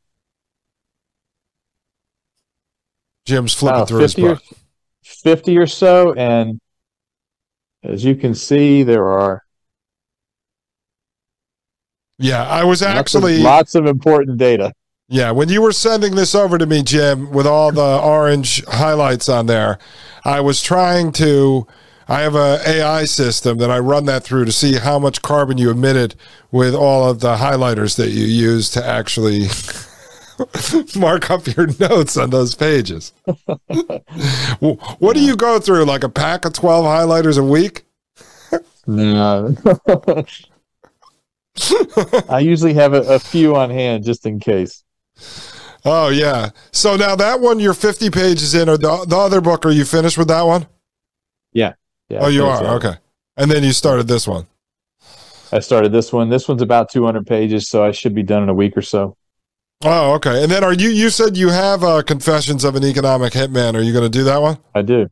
Jim's 3.27 3.53
flipping 3.53 3.85
through 3.85 3.99
his 3.99 4.15
book. 4.15 4.41
Or, 4.41 4.57
50 5.03 5.57
or 5.57 5.67
so. 5.67 6.13
And 6.13 6.59
as 7.83 8.03
you 8.03 8.15
can 8.15 8.33
see, 8.33 8.83
there 8.83 9.07
are 9.07 9.43
yeah, 12.19 12.47
I 12.47 12.63
was 12.63 12.81
actually 12.81 13.37
lots 13.37 13.75
of, 13.75 13.83
lots 13.83 13.89
of 13.89 13.95
important 13.95 14.37
data. 14.37 14.73
Yeah, 15.07 15.31
when 15.31 15.49
you 15.49 15.61
were 15.61 15.71
sending 15.71 16.15
this 16.15 16.33
over 16.33 16.57
to 16.57 16.65
me, 16.65 16.81
Jim, 16.81 17.31
with 17.31 17.45
all 17.45 17.71
the 17.71 17.99
orange 17.99 18.65
highlights 18.65 19.29
on 19.29 19.45
there, 19.45 19.77
I 20.25 20.41
was 20.41 20.61
trying 20.61 21.11
to. 21.13 21.67
I 22.09 22.21
have 22.21 22.35
a 22.35 22.61
AI 22.65 23.03
system 23.03 23.57
that 23.57 23.69
I 23.69 23.79
run 23.79 24.05
that 24.05 24.23
through 24.23 24.45
to 24.45 24.51
see 24.53 24.77
how 24.77 24.97
much 24.97 25.21
carbon 25.21 25.57
you 25.57 25.69
emitted 25.69 26.15
with 26.51 26.73
all 26.73 27.09
of 27.09 27.19
the 27.19 27.35
highlighters 27.35 27.97
that 27.97 28.11
you 28.11 28.23
use 28.23 28.69
to 28.71 28.85
actually 28.85 29.47
mark 30.95 31.29
up 31.29 31.47
your 31.47 31.67
notes 31.79 32.17
on 32.17 32.29
those 32.29 32.55
pages. 32.55 33.13
what 34.59 35.13
do 35.13 35.19
you 35.21 35.35
go 35.35 35.59
through? 35.59 35.85
Like 35.85 36.03
a 36.03 36.09
pack 36.09 36.45
of 36.45 36.53
12 36.53 36.85
highlighters 36.85 37.37
a 37.37 37.43
week? 37.43 37.85
no. 38.85 39.55
I 42.29 42.39
usually 42.39 42.73
have 42.75 42.93
a, 42.93 43.01
a, 43.15 43.19
few 43.19 43.55
on 43.55 43.69
hand 43.71 44.03
just 44.03 44.25
in 44.25 44.39
case. 44.39 44.83
Oh 45.83 46.09
yeah. 46.09 46.49
So 46.71 46.95
now 46.95 47.15
that 47.15 47.39
one, 47.39 47.59
you're 47.59 47.73
50 47.73 48.09
pages 48.11 48.53
in, 48.53 48.69
or 48.69 48.77
the, 48.77 49.05
the 49.07 49.17
other 49.17 49.41
book, 49.41 49.65
are 49.65 49.71
you 49.71 49.85
finished 49.85 50.17
with 50.17 50.27
that 50.27 50.43
one? 50.43 50.67
Yeah. 51.53 51.73
yeah 52.09 52.19
oh, 52.21 52.27
you 52.27 52.45
are. 52.45 52.63
Okay. 52.75 52.93
And 53.37 53.49
then 53.49 53.63
you 53.63 53.73
started 53.73 54.07
this 54.07 54.27
one. 54.27 54.45
I 55.51 55.59
started 55.59 55.91
this 55.91 56.11
one. 56.11 56.29
This 56.29 56.47
one's 56.47 56.61
about 56.61 56.91
200 56.91 57.25
pages, 57.25 57.69
so 57.69 57.83
I 57.83 57.91
should 57.91 58.13
be 58.13 58.23
done 58.23 58.43
in 58.43 58.49
a 58.49 58.53
week 58.53 58.75
or 58.75 58.81
so. 58.81 59.15
Oh, 59.83 60.13
okay. 60.15 60.41
And 60.41 60.51
then 60.51 60.63
are 60.63 60.73
you? 60.73 60.89
You 60.89 61.09
said 61.09 61.37
you 61.37 61.49
have 61.49 61.83
uh, 61.83 62.01
Confessions 62.01 62.63
of 62.63 62.75
an 62.75 62.83
Economic 62.83 63.33
Hitman. 63.33 63.75
Are 63.75 63.81
you 63.81 63.93
going 63.93 64.09
to 64.09 64.09
do 64.09 64.23
that 64.23 64.41
one? 64.41 64.57
I 64.73 64.81
do. 64.81 65.07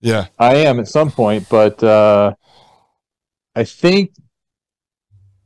Yeah, 0.00 0.26
I 0.38 0.56
am 0.56 0.78
at 0.78 0.88
some 0.88 1.10
point, 1.10 1.48
but 1.48 1.82
uh, 1.82 2.34
I 3.54 3.64
think 3.64 4.12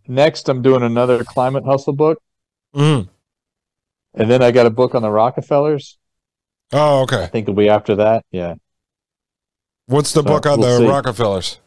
next 0.06 0.48
I'm 0.48 0.62
doing 0.62 0.82
another 0.82 1.24
climate 1.24 1.64
hustle 1.64 1.94
book. 1.94 2.20
Mm. 2.74 3.08
And 4.14 4.30
then 4.30 4.42
I 4.42 4.50
got 4.50 4.66
a 4.66 4.70
book 4.70 4.94
on 4.94 5.02
the 5.02 5.10
Rockefellers. 5.10 5.98
Oh, 6.72 7.02
okay. 7.02 7.22
I 7.22 7.26
think 7.26 7.44
it'll 7.44 7.54
be 7.54 7.68
after 7.68 7.96
that. 7.96 8.24
Yeah. 8.30 8.54
What's 9.86 10.12
the 10.12 10.22
so 10.22 10.26
book 10.26 10.46
on 10.46 10.60
we'll 10.60 10.78
the 10.78 10.86
see. 10.86 10.90
Rockefellers? 10.90 11.58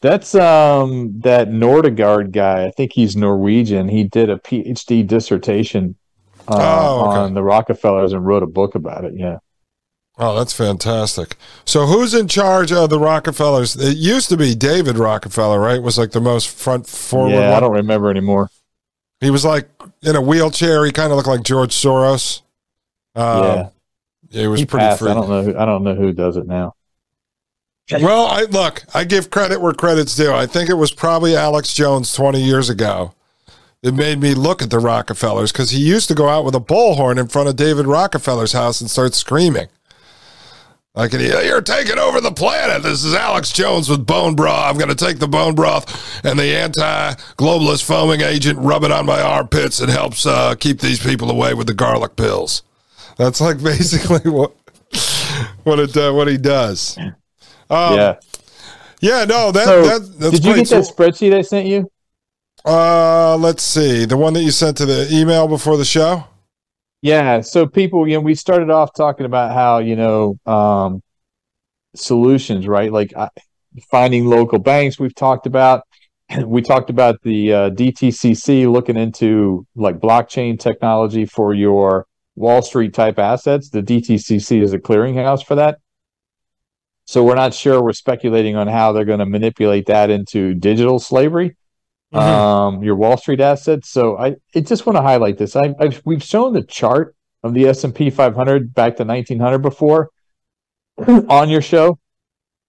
That's 0.00 0.34
um 0.34 1.20
that 1.20 1.48
Nordangård 1.48 2.32
guy. 2.32 2.64
I 2.64 2.70
think 2.70 2.92
he's 2.92 3.16
Norwegian. 3.16 3.88
He 3.88 4.04
did 4.04 4.30
a 4.30 4.36
PhD 4.36 5.06
dissertation 5.06 5.96
uh, 6.52 6.56
Oh, 6.82 7.10
okay. 7.10 7.18
on 7.20 7.34
the 7.34 7.42
Rockefellers 7.42 8.12
and 8.12 8.24
wrote 8.26 8.42
a 8.42 8.46
book 8.46 8.74
about 8.74 9.04
it. 9.04 9.14
Yeah. 9.16 9.38
Oh, 10.18 10.36
that's 10.36 10.52
fantastic. 10.52 11.36
So, 11.64 11.86
who's 11.86 12.12
in 12.12 12.28
charge 12.28 12.72
of 12.72 12.90
the 12.90 12.98
Rockefellers? 12.98 13.74
It 13.76 13.96
used 13.96 14.28
to 14.28 14.36
be 14.36 14.54
David 14.54 14.98
Rockefeller, 14.98 15.58
right? 15.58 15.82
Was 15.82 15.96
like 15.96 16.10
the 16.10 16.20
most 16.20 16.48
front 16.50 16.86
forward 16.86 17.32
yeah, 17.32 17.56
I 17.56 17.60
don't 17.60 17.72
remember 17.72 18.10
anymore. 18.10 18.50
He 19.20 19.30
was 19.30 19.44
like 19.44 19.68
in 20.02 20.16
a 20.16 20.20
wheelchair. 20.20 20.84
He 20.84 20.92
kind 20.92 21.10
of 21.10 21.16
looked 21.16 21.28
like 21.28 21.42
George 21.42 21.72
Soros. 21.74 22.42
Um, 23.14 23.44
yeah, 23.44 23.68
he 24.30 24.46
was 24.46 24.60
he 24.60 24.66
pretty 24.66 24.84
passed. 24.84 25.00
free. 25.00 25.10
I 25.10 25.14
don't 25.14 25.28
know. 25.28 25.42
Who, 25.42 25.56
I 25.58 25.64
don't 25.64 25.84
know 25.84 25.94
who 25.94 26.12
does 26.12 26.36
it 26.36 26.46
now. 26.46 26.74
Well, 27.92 28.26
I 28.26 28.42
look, 28.42 28.84
I 28.94 29.02
give 29.04 29.30
credit 29.30 29.60
where 29.60 29.72
credit's 29.72 30.14
due. 30.14 30.32
I 30.32 30.46
think 30.46 30.70
it 30.70 30.74
was 30.74 30.92
probably 30.92 31.34
Alex 31.34 31.74
Jones 31.74 32.12
20 32.14 32.40
years 32.40 32.70
ago. 32.70 33.14
It 33.82 33.94
made 33.94 34.20
me 34.20 34.34
look 34.34 34.60
at 34.60 34.68
the 34.68 34.78
Rockefellers 34.78 35.52
because 35.52 35.70
he 35.70 35.78
used 35.78 36.08
to 36.08 36.14
go 36.14 36.28
out 36.28 36.44
with 36.44 36.54
a 36.54 36.60
bullhorn 36.60 37.18
in 37.18 37.28
front 37.28 37.48
of 37.48 37.56
David 37.56 37.86
Rockefeller's 37.86 38.52
house 38.52 38.80
and 38.80 38.90
start 38.90 39.14
screaming. 39.14 39.68
Like, 40.94 41.12
you're 41.12 41.62
taking 41.62 41.98
over 41.98 42.20
the 42.20 42.32
planet. 42.32 42.82
This 42.82 43.04
is 43.04 43.14
Alex 43.14 43.52
Jones 43.52 43.88
with 43.88 44.04
bone 44.04 44.34
broth. 44.34 44.68
I'm 44.68 44.76
going 44.76 44.94
to 44.94 44.94
take 44.94 45.18
the 45.18 45.28
bone 45.28 45.54
broth 45.54 46.24
and 46.26 46.38
the 46.38 46.54
anti 46.56 47.14
globalist 47.38 47.84
foaming 47.84 48.20
agent, 48.20 48.58
rub 48.58 48.84
it 48.84 48.90
on 48.90 49.06
my 49.06 49.22
armpits. 49.22 49.80
It 49.80 49.88
helps 49.88 50.26
uh, 50.26 50.56
keep 50.56 50.80
these 50.80 50.98
people 50.98 51.30
away 51.30 51.54
with 51.54 51.68
the 51.68 51.74
garlic 51.74 52.16
pills. 52.16 52.62
That's 53.16 53.40
like 53.40 53.62
basically 53.62 54.30
what 54.30 54.52
what 55.62 55.78
it 55.78 55.96
uh, 55.96 56.12
what 56.12 56.28
he 56.28 56.36
does. 56.36 56.98
Um, 56.98 57.94
yeah. 57.94 58.16
yeah, 59.00 59.24
no, 59.24 59.52
that, 59.52 59.64
So, 59.64 59.82
that 59.82 60.18
that's 60.18 60.40
Did 60.40 60.44
you 60.44 60.54
get 60.56 60.68
that 60.70 60.84
spreadsheet 60.84 61.32
I 61.32 61.42
sent 61.42 61.66
you? 61.66 61.88
Uh, 62.64 63.36
let's 63.36 63.62
see, 63.62 64.04
the 64.04 64.16
one 64.16 64.34
that 64.34 64.42
you 64.42 64.50
sent 64.50 64.76
to 64.76 64.86
the 64.86 65.08
email 65.10 65.48
before 65.48 65.76
the 65.76 65.84
show. 65.84 66.24
Yeah. 67.02 67.40
So 67.40 67.66
people, 67.66 68.06
you 68.06 68.14
know, 68.14 68.20
we 68.20 68.34
started 68.34 68.70
off 68.70 68.92
talking 68.94 69.24
about 69.24 69.54
how 69.54 69.78
you 69.78 69.96
know 69.96 70.36
um, 70.46 71.02
solutions, 71.94 72.68
right? 72.68 72.92
Like 72.92 73.14
finding 73.90 74.26
local 74.26 74.58
banks. 74.58 74.98
We've 74.98 75.14
talked 75.14 75.46
about. 75.46 75.84
We 76.46 76.62
talked 76.62 76.90
about 76.90 77.20
the 77.24 77.52
uh, 77.52 77.70
DTCC 77.70 78.70
looking 78.70 78.96
into 78.96 79.66
like 79.74 79.98
blockchain 79.98 80.60
technology 80.60 81.26
for 81.26 81.54
your 81.54 82.06
Wall 82.36 82.62
Street 82.62 82.94
type 82.94 83.18
assets. 83.18 83.68
The 83.68 83.82
DTCC 83.82 84.62
is 84.62 84.72
a 84.72 84.78
clearinghouse 84.78 85.44
for 85.44 85.56
that. 85.56 85.78
So 87.04 87.24
we're 87.24 87.34
not 87.34 87.52
sure. 87.52 87.82
We're 87.82 87.94
speculating 87.94 88.54
on 88.54 88.68
how 88.68 88.92
they're 88.92 89.04
going 89.04 89.18
to 89.18 89.26
manipulate 89.26 89.86
that 89.86 90.08
into 90.08 90.54
digital 90.54 91.00
slavery 91.00 91.56
um, 92.12 92.82
your 92.82 92.96
Wall 92.96 93.16
Street 93.16 93.40
assets. 93.40 93.88
So 93.88 94.18
I, 94.18 94.36
I 94.54 94.60
just 94.60 94.86
want 94.86 94.96
to 94.96 95.02
highlight 95.02 95.38
this. 95.38 95.56
I, 95.56 95.74
I've, 95.78 96.02
we've 96.04 96.22
shown 96.22 96.52
the 96.52 96.62
chart 96.62 97.14
of 97.42 97.54
the 97.54 97.66
S 97.66 97.84
and 97.84 97.94
P 97.94 98.10
500 98.10 98.74
back 98.74 98.96
to 98.96 99.04
1900 99.04 99.58
before 99.58 100.10
on 101.06 101.48
your 101.48 101.62
show. 101.62 101.98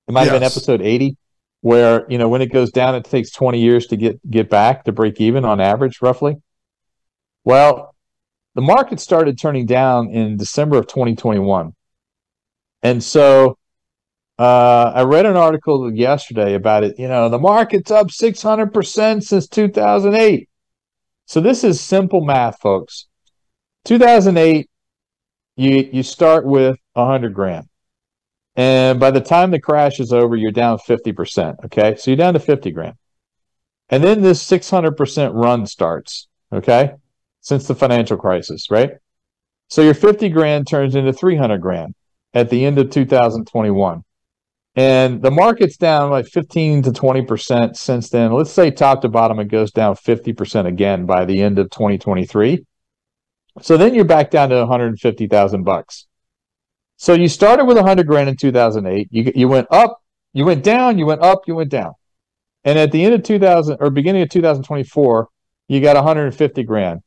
It 0.08 0.12
might 0.12 0.24
have 0.24 0.34
been 0.34 0.44
episode 0.44 0.82
80, 0.82 1.18
where 1.62 2.06
you 2.10 2.18
know 2.18 2.28
when 2.28 2.42
it 2.42 2.52
goes 2.52 2.72
down, 2.72 2.96
it 2.96 3.06
takes 3.06 3.32
20 3.32 3.60
years 3.60 3.88
to 3.88 3.98
get 3.98 4.30
get 4.30 4.50
back 4.50 4.84
to 4.86 4.92
break 4.92 5.22
even 5.22 5.46
on 5.46 5.62
average, 5.62 6.02
roughly. 6.02 6.38
Well, 7.44 7.96
the 8.56 8.62
market 8.62 9.00
started 9.00 9.40
turning 9.40 9.66
down 9.66 10.10
in 10.10 10.38
December 10.38 10.78
of 10.78 10.88
2021, 10.88 11.74
and 12.84 13.04
so 13.04 13.58
uh, 14.42 14.92
I 14.96 15.04
read 15.04 15.28
an 15.28 15.38
article 15.38 15.94
yesterday 15.94 16.56
about 16.56 16.84
it. 16.84 16.98
You 16.98 17.08
know, 17.08 17.30
the 17.30 17.38
market's 17.38 17.92
up 17.92 18.08
600% 18.08 19.24
since 19.24 19.48
2008. 19.48 20.50
So 21.28 21.42
this 21.42 21.64
is 21.64 21.80
simple 21.80 22.26
math, 22.26 22.60
folks. 22.60 23.06
2008, 23.86 24.68
you 25.58 25.90
you 25.94 26.02
start 26.02 26.44
with 26.44 26.76
100 26.94 27.36
grand. 27.36 27.68
And 28.56 29.00
by 29.00 29.12
the 29.12 29.22
time 29.22 29.52
the 29.52 29.60
crash 29.60 30.00
is 30.00 30.12
over, 30.12 30.36
you're 30.36 30.50
down 30.50 30.80
50%. 30.80 31.66
Okay. 31.66 31.96
So 31.98 32.10
you're 32.10 32.18
down 32.18 32.34
to 32.34 32.40
50 32.40 32.72
grand. 32.72 32.96
And 33.90 34.04
then 34.04 34.24
this 34.24 34.44
600% 34.44 35.36
run 35.36 35.68
starts. 35.68 36.28
Okay. 36.52 36.94
Since 37.42 37.68
the 37.68 37.76
financial 37.76 38.18
crisis, 38.18 38.72
right? 38.72 38.94
So 39.68 39.84
your 39.84 39.94
50 39.94 40.30
grand 40.30 40.68
turns 40.68 40.96
into 40.96 41.14
300 41.14 41.62
grand 41.62 41.94
at 42.34 42.50
the 42.50 42.66
end 42.66 42.80
of 42.80 42.90
2021 42.90 44.04
and 44.76 45.22
the 45.22 45.32
market's 45.32 45.78
down 45.78 46.12
like 46.12 46.28
15 46.28 46.84
to 46.84 46.92
20 46.92 47.22
percent 47.24 47.78
since 47.78 48.10
then. 48.10 48.32
Let's 48.32 48.52
say 48.52 48.72
top 48.72 49.02
to 49.02 49.10
bottom 49.10 49.40
it 49.40 49.50
goes 49.50 49.72
down 49.72 49.96
50 49.96 50.34
percent 50.34 50.68
again 50.68 51.06
by 51.06 51.26
the 51.26 51.42
end 51.42 51.60
of 51.60 51.70
2023 51.70 52.66
so 53.60 53.76
then 53.78 53.94
you're 53.94 54.06
back 54.06 54.32
down 54.32 54.50
to 54.50 54.66
150000 54.66 55.64
bucks. 55.64 56.08
So 56.96 57.14
you 57.14 57.28
started 57.28 57.66
with 57.66 57.78
100 57.78 58.08
grand 58.08 58.30
in 58.30 58.38
2008 58.38 59.08
you, 59.12 59.32
you 59.36 59.48
went 59.48 59.68
up 59.72 60.02
you 60.34 60.46
went 60.46 60.64
down 60.64 60.98
you 60.98 61.06
went 61.06 61.22
up 61.22 61.42
you 61.48 61.56
went 61.56 61.70
down. 61.70 61.94
And 62.64 62.78
at 62.78 62.92
the 62.92 63.04
end 63.04 63.16
of 63.16 63.24
2000 63.24 63.78
or 63.80 63.90
beginning 63.90 64.22
of 64.22 64.30
2024 64.30 65.28
you 65.68 65.82
got 65.82 65.96
150 65.96 66.64
grand. 66.64 67.02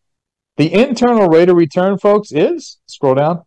The 0.57 0.73
internal 0.73 1.29
rate 1.29 1.49
of 1.49 1.57
return 1.57 1.99
folks 1.99 2.31
is 2.33 2.79
scroll 2.87 3.15
down 3.15 3.43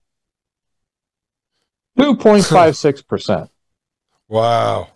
2.56 1.99 3.07
percent 3.07 3.49
Wow. 4.27 4.89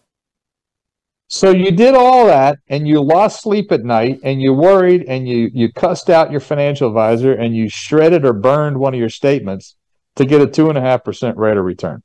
So 1.27 1.51
you 1.51 1.71
did 1.71 1.95
all 1.95 2.25
that 2.25 2.59
and 2.67 2.85
you 2.85 3.01
lost 3.01 3.41
sleep 3.41 3.71
at 3.71 3.85
night 3.85 4.19
and 4.23 4.41
you 4.41 4.53
worried 4.53 5.05
and 5.07 5.27
you 5.27 5.49
you 5.53 5.71
cussed 5.71 6.09
out 6.09 6.29
your 6.29 6.41
financial 6.41 6.89
advisor 6.89 7.31
and 7.31 7.55
you 7.55 7.69
shredded 7.69 8.25
or 8.25 8.33
burned 8.33 8.77
one 8.77 8.93
of 8.93 8.99
your 8.99 9.09
statements 9.09 9.77
to 10.17 10.25
get 10.25 10.41
a 10.41 10.47
two 10.47 10.67
and 10.67 10.77
a 10.77 10.81
half 10.81 11.05
percent 11.05 11.37
rate 11.37 11.55
of 11.55 11.63
return. 11.63 12.03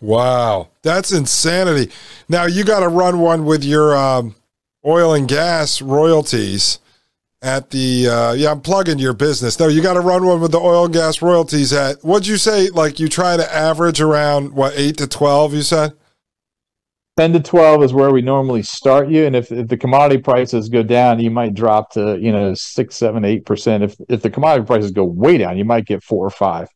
Wow. 0.00 0.70
That's 0.82 1.12
insanity. 1.12 1.92
Now 2.28 2.46
you 2.46 2.64
got 2.64 2.80
to 2.80 2.88
run 2.88 3.20
one 3.20 3.44
with 3.44 3.62
your 3.62 3.96
um, 3.96 4.34
oil 4.84 5.14
and 5.14 5.28
gas 5.28 5.80
royalties 5.80 6.80
at 7.42 7.70
the, 7.70 8.08
uh, 8.08 8.32
yeah, 8.32 8.50
I'm 8.50 8.60
plugging 8.60 8.98
your 8.98 9.14
business. 9.14 9.58
No, 9.58 9.68
you 9.68 9.82
got 9.82 9.94
to 9.94 10.00
run 10.00 10.26
one 10.26 10.40
with 10.40 10.52
the 10.52 10.58
oil 10.58 10.84
and 10.84 10.94
gas 10.94 11.22
royalties 11.22 11.72
at, 11.72 12.02
what'd 12.04 12.26
you 12.26 12.36
say? 12.36 12.68
Like 12.70 13.00
you 13.00 13.08
try 13.08 13.36
to 13.36 13.54
average 13.54 14.00
around 14.00 14.52
what, 14.52 14.74
eight 14.76 14.98
to 14.98 15.06
12, 15.06 15.54
you 15.54 15.62
said? 15.62 15.92
10 17.16 17.32
to 17.34 17.40
12 17.40 17.82
is 17.84 17.92
where 17.92 18.10
we 18.10 18.22
normally 18.22 18.62
start 18.62 19.10
you. 19.10 19.26
And 19.26 19.34
if, 19.34 19.52
if 19.52 19.68
the 19.68 19.76
commodity 19.76 20.22
prices 20.22 20.68
go 20.68 20.82
down, 20.82 21.20
you 21.20 21.30
might 21.30 21.54
drop 21.54 21.92
to, 21.92 22.18
you 22.18 22.32
know, 22.32 22.54
six, 22.54 22.96
seven, 22.96 23.24
eight 23.24 23.44
percent. 23.44 23.82
If 23.82 23.96
if 24.08 24.22
the 24.22 24.30
commodity 24.30 24.66
prices 24.66 24.90
go 24.90 25.04
way 25.04 25.36
down, 25.36 25.58
you 25.58 25.64
might 25.64 25.84
get 25.84 26.02
four 26.02 26.24
or 26.24 26.30
five. 26.30 26.68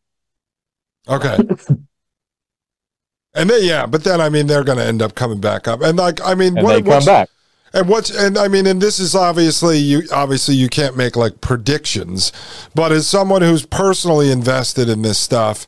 Okay. 1.09 1.37
and 3.35 3.48
then, 3.48 3.64
yeah, 3.64 3.87
but 3.87 4.05
then, 4.05 4.20
I 4.20 4.29
mean, 4.29 4.46
they're 4.46 4.64
going 4.64 4.79
to 4.79 4.85
end 4.85 5.00
up 5.00 5.14
coming 5.14 5.40
back 5.40 5.66
up. 5.66 5.81
And 5.81 5.96
like, 5.96 6.20
I 6.22 6.35
mean, 6.35 6.59
And 6.59 6.66
what, 6.66 6.85
they 6.85 6.90
come 6.90 7.05
back. 7.05 7.29
And 7.74 7.88
what's 7.88 8.10
and 8.10 8.38
I 8.38 8.46
mean, 8.46 8.66
and 8.66 8.80
this 8.80 9.00
is 9.00 9.16
obviously 9.16 9.78
you 9.78 10.02
obviously 10.12 10.54
you 10.54 10.68
can't 10.68 10.96
make 10.96 11.16
like 11.16 11.40
predictions, 11.40 12.30
but 12.72 12.92
as 12.92 13.08
someone 13.08 13.42
who's 13.42 13.66
personally 13.66 14.30
invested 14.30 14.88
in 14.88 15.02
this 15.02 15.18
stuff, 15.18 15.66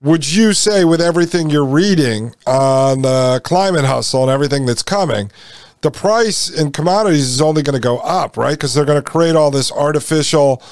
would 0.00 0.32
you 0.32 0.54
say 0.54 0.86
with 0.86 1.02
everything 1.02 1.50
you're 1.50 1.66
reading 1.66 2.34
on 2.46 3.02
the 3.02 3.42
climate 3.44 3.84
hustle 3.84 4.22
and 4.22 4.32
everything 4.32 4.64
that's 4.64 4.82
coming, 4.82 5.30
the 5.82 5.90
price 5.90 6.48
in 6.48 6.72
commodities 6.72 7.28
is 7.28 7.42
only 7.42 7.62
going 7.62 7.74
to 7.74 7.80
go 7.80 7.98
up, 7.98 8.38
right? 8.38 8.52
Because 8.52 8.72
they're 8.72 8.86
going 8.86 9.02
to 9.02 9.10
create 9.10 9.36
all 9.36 9.50
this 9.50 9.70
artificial 9.70 10.62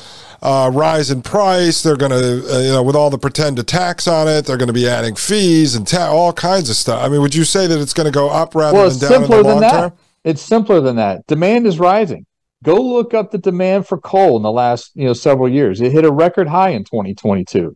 uh, 0.40 0.70
rise 0.72 1.10
in 1.10 1.20
price. 1.20 1.82
They're 1.82 1.96
going 1.96 2.12
to, 2.12 2.54
uh, 2.54 2.58
you 2.60 2.72
know, 2.72 2.82
with 2.82 2.96
all 2.96 3.10
the 3.10 3.18
pretend 3.18 3.64
tax 3.68 4.08
on 4.08 4.26
it, 4.26 4.46
they're 4.46 4.56
going 4.56 4.68
to 4.68 4.72
be 4.72 4.88
adding 4.88 5.16
fees 5.16 5.74
and 5.74 5.86
ta- 5.86 6.10
all 6.10 6.32
kinds 6.32 6.70
of 6.70 6.76
stuff. 6.76 7.04
I 7.04 7.08
mean, 7.08 7.20
would 7.20 7.34
you 7.34 7.44
say 7.44 7.66
that 7.66 7.78
it's 7.78 7.92
going 7.92 8.06
to 8.06 8.10
go 8.10 8.30
up 8.30 8.54
rather 8.54 8.78
Well, 8.78 8.90
than 8.90 9.10
down 9.10 9.24
in 9.24 9.30
the 9.30 9.42
long 9.42 9.60
that. 9.60 9.92
It's 10.24 10.42
simpler 10.42 10.80
than 10.80 10.96
that. 10.96 11.26
Demand 11.26 11.66
is 11.66 11.78
rising. 11.78 12.26
Go 12.62 12.74
look 12.76 13.14
up 13.14 13.30
the 13.30 13.38
demand 13.38 13.86
for 13.86 13.96
coal 13.98 14.36
in 14.36 14.42
the 14.42 14.52
last, 14.52 14.90
you 14.94 15.06
know, 15.06 15.14
several 15.14 15.48
years. 15.48 15.80
It 15.80 15.92
hit 15.92 16.04
a 16.04 16.12
record 16.12 16.46
high 16.48 16.70
in 16.70 16.84
2022. 16.84 17.74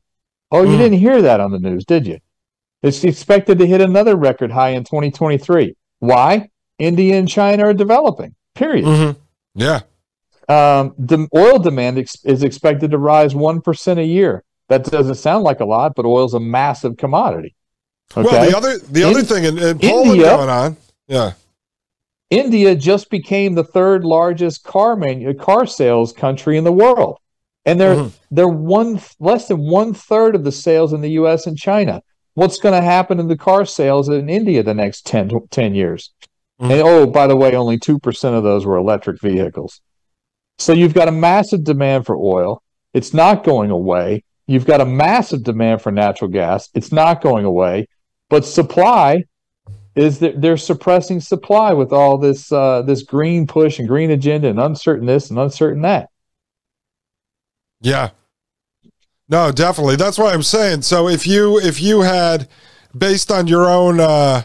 Oh, 0.53 0.63
you 0.63 0.73
Hmm. 0.73 0.79
didn't 0.79 0.99
hear 0.99 1.23
that 1.23 1.41
on 1.41 1.53
the 1.53 1.59
news, 1.59 1.85
did 1.87 2.07
you? 2.07 2.19
It's 2.83 3.03
expected 3.03 3.59
to 3.61 3.67
hit 3.67 3.81
another 3.81 4.15
record 4.15 4.51
high 4.53 4.71
in 4.71 4.85
2023. 4.85 5.75
Why? 6.01 6.51
India 6.79 7.19
and 7.19 7.27
China 7.29 7.65
are 7.69 7.73
developing. 7.75 8.35
Period. 8.55 8.85
Mm-hmm. 8.85 9.21
Yeah. 9.55 9.81
Um, 10.49 10.95
the 10.99 11.27
oil 11.35 11.59
demand 11.59 11.99
ex- 11.99 12.23
is 12.25 12.43
expected 12.43 12.91
to 12.91 12.99
rise 12.99 13.35
one 13.35 13.63
percent 13.63 13.99
a 13.99 14.05
year. 14.05 14.45
That 14.69 14.85
doesn't 14.85 15.15
sound 15.15 15.45
like 15.45 15.61
a 15.61 15.65
lot, 15.65 15.95
but 15.95 16.05
oil's 16.05 16.35
a 16.35 16.41
massive 16.41 16.99
commodity. 16.99 17.55
Okay. 18.15 18.29
Well, 18.31 18.51
the 18.51 18.57
other 18.57 18.79
the 18.79 19.03
In- 19.03 19.09
other 19.09 19.23
thing 19.23 19.45
in, 19.45 19.57
in 19.59 19.79
Poland 19.79 20.11
India- 20.11 20.29
going 20.37 20.51
on, 20.51 20.77
yeah, 21.09 21.33
India 22.35 22.75
just 22.75 23.11
became 23.11 23.55
the 23.55 23.65
third 23.65 24.05
largest 24.05 24.65
car 24.65 24.97
manu- 24.97 25.35
car 25.35 25.67
sales 25.67 26.13
country 26.13 26.57
in 26.57 26.65
the 26.65 26.73
world, 26.73 27.19
and 27.65 27.81
they're 27.81 27.97
Mhm. 27.97 28.11
they're 28.31 28.49
one 28.49 29.01
less 29.21 29.49
than 29.49 29.61
one 29.71 29.95
third 29.95 30.35
of 30.35 30.45
the 30.45 30.53
sales 30.53 30.93
in 30.93 31.01
the 31.01 31.11
U.S. 31.13 31.47
and 31.47 31.57
China. 31.57 32.03
what's 32.37 32.59
going 32.59 32.75
to 32.75 32.81
happen 32.85 33.21
in 33.21 33.29
the 33.29 33.37
car 33.37 33.65
sales 33.65 34.09
in 34.09 34.29
India 34.29 34.61
the 34.65 34.75
next 34.75 35.07
10, 35.07 35.31
10 35.51 35.73
years. 35.77 36.11
Mm-hmm. 36.61 36.73
And 36.73 36.83
oh, 36.83 37.07
by 37.07 37.29
the 37.29 37.37
way, 37.37 37.55
only 37.55 37.79
2% 37.79 38.35
of 38.37 38.43
those 38.43 38.67
were 38.67 38.77
electric 38.77 39.21
vehicles. 39.21 39.81
So 40.59 40.73
you've 40.73 40.95
got 40.95 41.07
a 41.07 41.13
massive 41.13 41.63
demand 41.63 42.07
for 42.07 42.17
oil. 42.17 42.61
It's 42.93 43.15
not 43.15 43.45
going 43.45 43.71
away. 43.71 44.25
You've 44.49 44.67
got 44.67 44.81
a 44.81 44.85
massive 44.85 45.45
demand 45.45 45.81
for 45.81 45.93
natural 45.93 46.29
gas. 46.29 46.69
It's 46.75 46.91
not 46.91 47.23
going 47.23 47.45
away. 47.45 47.87
But 48.31 48.45
supply 48.45 49.23
is 49.97 50.19
that 50.19 50.41
they're 50.41 50.57
suppressing 50.57 51.21
supply 51.21 51.73
with 51.73 51.93
all 51.93 52.19
this 52.19 52.51
uh, 52.51 52.83
this 52.83 53.03
green 53.03 53.47
push 53.47 53.79
and 53.79 53.89
green 53.89 54.11
agenda 54.11 54.49
and 54.49 54.61
uncertain 54.61 55.07
this 55.07 55.31
and 55.31 55.39
uncertain 55.39 55.83
that. 55.83 56.11
Yeah. 57.81 58.11
No, 59.29 59.53
definitely. 59.53 59.97
That's 59.97 60.19
what 60.19 60.35
I'm 60.35 60.43
saying. 60.43 60.83
So 60.83 61.09
if 61.09 61.27
you 61.27 61.59
if 61.59 61.81
you 61.81 62.01
had 62.01 62.49
based 62.97 63.31
on 63.31 63.47
your 63.47 63.69
own 63.69 64.01
uh 64.01 64.43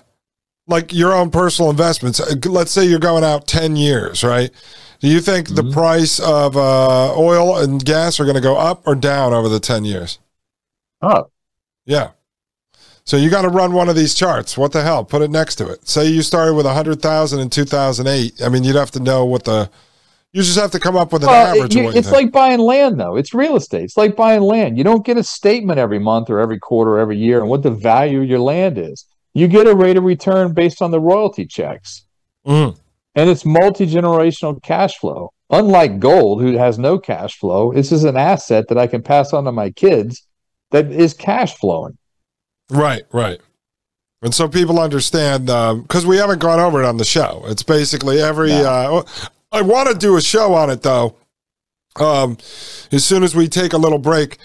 like 0.68 0.94
your 0.94 1.14
own 1.14 1.32
personal 1.32 1.72
investments, 1.72 2.20
uh, 2.20 2.36
let's 2.46 2.72
say 2.72 2.86
you're 2.86 3.00
going 3.00 3.24
out 3.24 3.48
10 3.48 3.76
years, 3.76 4.24
right? 4.24 4.52
Do 5.00 5.08
you 5.08 5.20
think 5.20 5.48
mm-hmm. 5.48 5.68
the 5.68 5.74
price 5.74 6.20
of 6.20 6.56
uh, 6.56 7.18
oil 7.18 7.58
and 7.58 7.84
gas 7.84 8.20
are 8.20 8.24
going 8.24 8.36
to 8.36 8.42
go 8.42 8.56
up 8.56 8.84
or 8.86 8.94
down 8.94 9.34
over 9.34 9.50
the 9.50 9.60
10 9.60 9.84
years? 9.84 10.20
Up. 11.02 11.32
Yeah. 11.86 12.12
So 13.10 13.18
you 13.18 13.32
got 13.32 13.42
to 13.42 13.50
run 13.50 13.74
one 13.74 13.90
of 13.90 13.96
these 13.96 14.14
charts. 14.14 14.56
What 14.56 14.72
the 14.72 14.84
hell? 14.84 15.04
Put 15.04 15.24
it 15.24 15.32
next 15.32 15.56
to 15.56 15.68
it. 15.68 15.88
Say 15.88 16.06
you 16.06 16.22
started 16.22 16.54
with 16.54 16.68
100,000 16.68 17.40
in 17.40 17.50
2008. 17.50 18.40
I 18.40 18.50
mean, 18.50 18.64
you'd 18.64 18.76
have 18.76 18.92
to 18.92 19.00
know 19.00 19.26
what 19.26 19.46
the 19.46 19.68
you 20.32 20.44
just 20.44 20.60
have 20.60 20.70
to 20.74 20.80
come 20.80 20.96
up 20.96 21.12
with 21.12 21.24
an 21.24 21.30
well, 21.30 21.58
average. 21.58 21.76
It, 21.76 21.96
it's 21.96 22.12
like 22.12 22.32
buying 22.32 22.60
land, 22.60 23.00
though. 23.00 23.16
It's 23.16 23.34
real 23.34 23.56
estate. 23.56 23.86
It's 23.86 23.98
like 23.98 24.16
buying 24.16 24.42
land. 24.42 24.78
You 24.78 24.84
don't 24.84 25.04
get 25.04 25.18
a 25.18 25.24
statement 25.24 25.80
every 25.80 25.98
month 25.98 26.30
or 26.30 26.40
every 26.40 26.60
quarter 26.60 26.92
or 26.92 27.00
every 27.00 27.18
year 27.18 27.42
on 27.42 27.48
what 27.48 27.64
the 27.64 27.72
value 27.72 28.22
of 28.22 28.30
your 28.30 28.42
land 28.42 28.78
is. 28.78 29.08
You 29.34 29.48
get 29.48 29.66
a 29.66 29.74
rate 29.74 29.98
of 29.98 30.04
return 30.04 30.54
based 30.54 30.80
on 30.80 30.92
the 30.92 31.00
royalty 31.00 31.48
checks. 31.48 32.06
Mm. 32.46 32.78
And 33.16 33.28
it's 33.28 33.44
multi 33.44 33.88
generational 33.88 34.62
cash 34.62 35.00
flow. 35.00 35.34
Unlike 35.50 35.98
gold, 35.98 36.44
who 36.44 36.58
has 36.58 36.78
no 36.78 37.00
cash 37.00 37.40
flow, 37.40 37.74
this 37.74 37.92
is 37.92 38.04
an 38.04 38.18
asset 38.18 38.68
that 38.68 38.78
I 38.78 38.86
can 38.86 39.02
pass 39.02 39.34
on 39.34 39.46
to 39.46 39.52
my 39.52 39.72
kids 39.72 40.28
that 40.70 40.92
is 40.92 41.16
cash 41.16 41.56
flowing. 41.56 41.98
Right, 42.70 43.04
right. 43.12 43.40
And 44.22 44.34
so 44.34 44.48
people 44.48 44.80
understand 44.80 45.46
because 45.46 46.04
um, 46.04 46.10
we 46.10 46.18
haven't 46.18 46.40
gone 46.40 46.60
over 46.60 46.84
it 46.84 46.86
on 46.86 46.98
the 46.98 47.06
show. 47.06 47.44
It's 47.48 47.64
basically 47.64 48.22
every. 48.22 48.52
Uh, 48.52 49.04
I 49.52 49.62
want 49.62 49.90
to 49.90 49.98
do 49.98 50.18
a 50.18 50.22
show 50.22 50.54
on 50.54 50.70
it 50.70 50.82
though. 50.82 51.16
Um, 51.96 52.38
as 52.92 53.06
soon 53.06 53.24
as 53.24 53.36
we 53.36 53.48
take 53.48 53.74
a 53.74 53.78
little 53.78 53.98
break 53.98 54.38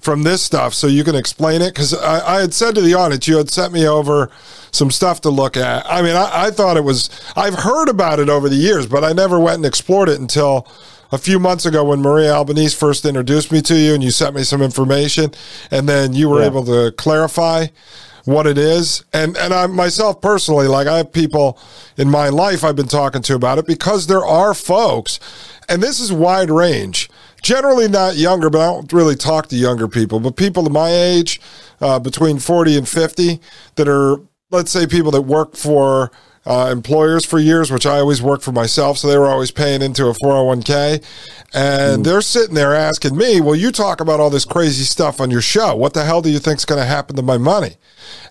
from 0.00 0.22
this 0.22 0.42
stuff, 0.42 0.74
so 0.74 0.86
you 0.86 1.04
can 1.04 1.14
explain 1.14 1.60
it, 1.62 1.74
because 1.74 1.94
I, 1.94 2.36
I, 2.36 2.40
had 2.40 2.54
said 2.54 2.74
to 2.74 2.80
the 2.80 2.94
audience, 2.94 3.26
you 3.26 3.36
had 3.36 3.50
sent 3.50 3.72
me 3.72 3.86
over 3.86 4.30
some 4.70 4.90
stuff 4.90 5.20
to 5.22 5.30
look 5.30 5.56
at. 5.56 5.84
I 5.86 6.02
mean, 6.02 6.14
I, 6.16 6.46
I 6.46 6.50
thought 6.50 6.76
it 6.76 6.84
was. 6.84 7.08
I've 7.36 7.54
heard 7.54 7.88
about 7.88 8.20
it 8.20 8.28
over 8.28 8.48
the 8.48 8.56
years, 8.56 8.86
but 8.86 9.04
I 9.04 9.12
never 9.12 9.38
went 9.38 9.56
and 9.56 9.66
explored 9.66 10.08
it 10.08 10.20
until 10.20 10.66
a 11.12 11.18
few 11.18 11.38
months 11.38 11.66
ago 11.66 11.84
when 11.84 12.00
Maria 12.00 12.32
Albanese 12.32 12.76
first 12.76 13.04
introduced 13.04 13.50
me 13.50 13.60
to 13.62 13.76
you 13.76 13.94
and 13.94 14.02
you 14.02 14.10
sent 14.10 14.34
me 14.34 14.42
some 14.42 14.62
information 14.62 15.32
and 15.70 15.88
then 15.88 16.12
you 16.12 16.28
were 16.28 16.40
yeah. 16.40 16.46
able 16.46 16.64
to 16.64 16.92
clarify 16.92 17.66
what 18.24 18.46
it 18.46 18.58
is. 18.58 19.04
And 19.12 19.36
and 19.36 19.52
I 19.52 19.66
myself 19.66 20.20
personally, 20.20 20.68
like 20.68 20.86
I 20.86 20.98
have 20.98 21.12
people 21.12 21.58
in 21.96 22.10
my 22.10 22.28
life 22.28 22.64
I've 22.64 22.76
been 22.76 22.88
talking 22.88 23.22
to 23.22 23.34
about 23.34 23.58
it 23.58 23.66
because 23.66 24.06
there 24.06 24.24
are 24.24 24.54
folks, 24.54 25.20
and 25.68 25.82
this 25.82 26.00
is 26.00 26.12
wide 26.12 26.50
range. 26.50 27.10
Generally 27.42 27.88
not 27.88 28.16
younger, 28.16 28.50
but 28.50 28.60
I 28.60 28.66
don't 28.66 28.92
really 28.92 29.16
talk 29.16 29.46
to 29.48 29.56
younger 29.56 29.88
people, 29.88 30.20
but 30.20 30.36
people 30.36 30.66
of 30.66 30.72
my 30.72 30.90
age, 30.90 31.40
uh, 31.80 31.98
between 31.98 32.38
40 32.38 32.76
and 32.76 32.86
50, 32.86 33.40
that 33.76 33.88
are, 33.88 34.20
let's 34.50 34.70
say, 34.70 34.86
people 34.86 35.10
that 35.12 35.22
work 35.22 35.56
for 35.56 36.10
uh, 36.46 36.70
employers 36.72 37.24
for 37.24 37.38
years, 37.38 37.70
which 37.70 37.86
I 37.86 37.98
always 37.98 38.22
worked 38.22 38.42
for 38.42 38.52
myself. 38.52 38.98
So 38.98 39.08
they 39.08 39.18
were 39.18 39.28
always 39.28 39.50
paying 39.50 39.82
into 39.82 40.06
a 40.06 40.12
401k. 40.12 41.04
And 41.52 42.02
mm. 42.02 42.04
they're 42.04 42.22
sitting 42.22 42.54
there 42.54 42.74
asking 42.74 43.16
me, 43.16 43.40
Well, 43.40 43.56
you 43.56 43.72
talk 43.72 44.00
about 44.00 44.20
all 44.20 44.30
this 44.30 44.44
crazy 44.44 44.84
stuff 44.84 45.20
on 45.20 45.30
your 45.30 45.42
show. 45.42 45.74
What 45.74 45.94
the 45.94 46.04
hell 46.04 46.22
do 46.22 46.30
you 46.30 46.38
think's 46.38 46.64
going 46.64 46.80
to 46.80 46.86
happen 46.86 47.16
to 47.16 47.22
my 47.22 47.38
money? 47.38 47.76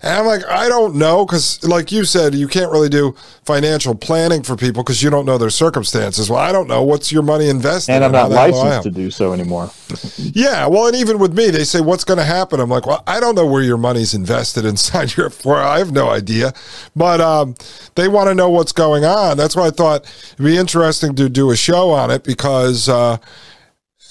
And 0.01 0.13
I'm 0.13 0.25
like, 0.25 0.45
I 0.45 0.69
don't 0.69 0.95
know. 0.95 1.25
Because, 1.25 1.61
like 1.63 1.91
you 1.91 2.05
said, 2.05 2.33
you 2.33 2.47
can't 2.47 2.71
really 2.71 2.87
do 2.87 3.15
financial 3.43 3.93
planning 3.93 4.43
for 4.43 4.55
people 4.55 4.83
because 4.83 5.03
you 5.03 5.09
don't 5.09 5.25
know 5.25 5.37
their 5.37 5.49
circumstances. 5.49 6.29
Well, 6.29 6.39
I 6.39 6.53
don't 6.53 6.67
know. 6.67 6.83
What's 6.83 7.11
your 7.11 7.23
money 7.23 7.49
invested 7.49 7.91
in. 7.91 8.03
And 8.03 8.05
I'm 8.05 8.11
not 8.13 8.31
licensed 8.31 8.83
to 8.83 8.91
do 8.91 9.11
so 9.11 9.33
anymore. 9.33 9.69
yeah. 10.17 10.65
Well, 10.67 10.87
and 10.87 10.95
even 10.95 11.19
with 11.19 11.33
me, 11.33 11.49
they 11.49 11.65
say, 11.65 11.81
What's 11.81 12.05
going 12.05 12.19
to 12.19 12.23
happen? 12.23 12.61
I'm 12.61 12.69
like, 12.69 12.85
Well, 12.85 13.03
I 13.05 13.19
don't 13.19 13.35
know 13.35 13.45
where 13.45 13.63
your 13.63 13.77
money's 13.77 14.13
invested 14.13 14.63
inside 14.63 15.13
your 15.17 15.29
4 15.29 15.57
I 15.57 15.79
have 15.79 15.91
no 15.91 16.09
idea. 16.09 16.53
But 16.95 17.19
um, 17.19 17.55
they 17.99 18.07
want 18.07 18.29
to 18.29 18.35
know 18.35 18.49
what's 18.49 18.71
going 18.71 19.05
on. 19.05 19.37
That's 19.37 19.55
why 19.55 19.67
I 19.67 19.71
thought 19.71 20.05
it'd 20.33 20.45
be 20.45 20.57
interesting 20.57 21.15
to 21.15 21.29
do 21.29 21.51
a 21.51 21.55
show 21.55 21.91
on 21.91 22.11
it 22.11 22.23
because. 22.23 22.89
Uh, 22.89 23.17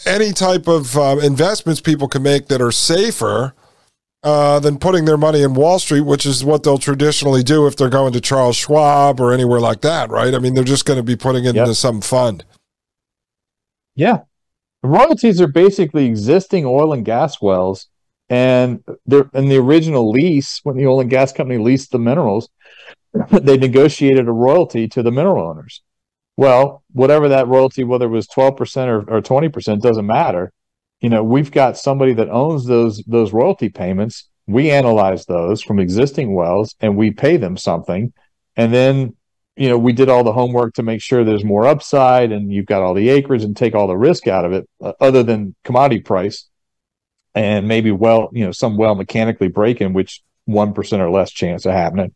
any 0.06 0.32
type 0.32 0.68
of 0.68 0.96
uh, 0.96 1.18
investments 1.22 1.80
people 1.80 2.08
can 2.08 2.22
make 2.22 2.46
that 2.48 2.62
are 2.62 2.72
safer 2.72 3.52
uh, 4.22 4.58
than 4.58 4.78
putting 4.78 5.04
their 5.04 5.16
money 5.16 5.42
in 5.42 5.54
Wall 5.54 5.78
Street, 5.78 6.02
which 6.02 6.26
is 6.26 6.44
what 6.44 6.62
they'll 6.62 6.78
traditionally 6.78 7.42
do 7.42 7.66
if 7.66 7.76
they're 7.76 7.88
going 7.88 8.12
to 8.12 8.20
Charles 8.20 8.56
Schwab 8.56 9.20
or 9.20 9.32
anywhere 9.32 9.60
like 9.60 9.80
that, 9.82 10.10
right? 10.10 10.34
I 10.34 10.38
mean, 10.38 10.54
they're 10.54 10.64
just 10.64 10.86
going 10.86 10.98
to 10.98 11.02
be 11.02 11.16
putting 11.16 11.44
it 11.44 11.54
yep. 11.54 11.64
into 11.64 11.74
some 11.74 12.00
fund. 12.00 12.44
Yeah. 13.94 14.20
Royalties 14.82 15.40
are 15.40 15.48
basically 15.48 16.06
existing 16.06 16.64
oil 16.64 16.92
and 16.92 17.04
gas 17.04 17.40
wells. 17.40 17.86
And 18.30 18.84
they're 19.06 19.30
in 19.32 19.48
the 19.48 19.56
original 19.56 20.10
lease, 20.10 20.60
when 20.62 20.76
the 20.76 20.86
oil 20.86 21.00
and 21.00 21.08
gas 21.08 21.32
company 21.32 21.58
leased 21.58 21.92
the 21.92 21.98
minerals, 21.98 22.48
they 23.30 23.56
negotiated 23.56 24.28
a 24.28 24.32
royalty 24.32 24.88
to 24.88 25.02
the 25.02 25.10
mineral 25.10 25.48
owners. 25.48 25.82
Well, 26.36 26.84
whatever 26.92 27.28
that 27.28 27.48
royalty, 27.48 27.84
whether 27.84 28.06
it 28.06 28.10
was 28.10 28.28
12% 28.28 28.86
or, 28.86 29.16
or 29.16 29.20
20%, 29.20 29.80
doesn't 29.80 30.06
matter. 30.06 30.52
You 31.00 31.08
know, 31.08 31.24
we've 31.24 31.50
got 31.50 31.76
somebody 31.76 32.12
that 32.14 32.28
owns 32.28 32.66
those 32.66 33.02
those 33.06 33.32
royalty 33.32 33.68
payments. 33.68 34.28
We 34.46 34.70
analyze 34.70 35.26
those 35.26 35.62
from 35.62 35.78
existing 35.78 36.34
wells 36.34 36.74
and 36.80 36.96
we 36.96 37.10
pay 37.10 37.36
them 37.36 37.56
something. 37.56 38.12
And 38.56 38.72
then, 38.72 39.16
you 39.56 39.68
know, 39.68 39.78
we 39.78 39.92
did 39.92 40.08
all 40.08 40.24
the 40.24 40.32
homework 40.32 40.74
to 40.74 40.82
make 40.82 41.02
sure 41.02 41.22
there's 41.22 41.44
more 41.44 41.66
upside 41.66 42.32
and 42.32 42.52
you've 42.52 42.66
got 42.66 42.82
all 42.82 42.94
the 42.94 43.10
acres 43.10 43.44
and 43.44 43.56
take 43.56 43.74
all 43.74 43.86
the 43.86 43.96
risk 43.96 44.26
out 44.26 44.44
of 44.44 44.52
it, 44.52 44.68
uh, 44.82 44.92
other 45.00 45.22
than 45.22 45.54
commodity 45.64 46.00
price 46.00 46.48
and 47.34 47.68
maybe 47.68 47.92
well, 47.92 48.30
you 48.32 48.44
know, 48.44 48.52
some 48.52 48.76
well 48.76 48.94
mechanically 48.94 49.48
breaking, 49.48 49.92
which 49.92 50.22
1% 50.48 50.98
or 50.98 51.10
less 51.10 51.30
chance 51.30 51.66
of 51.66 51.72
happening. 51.72 52.14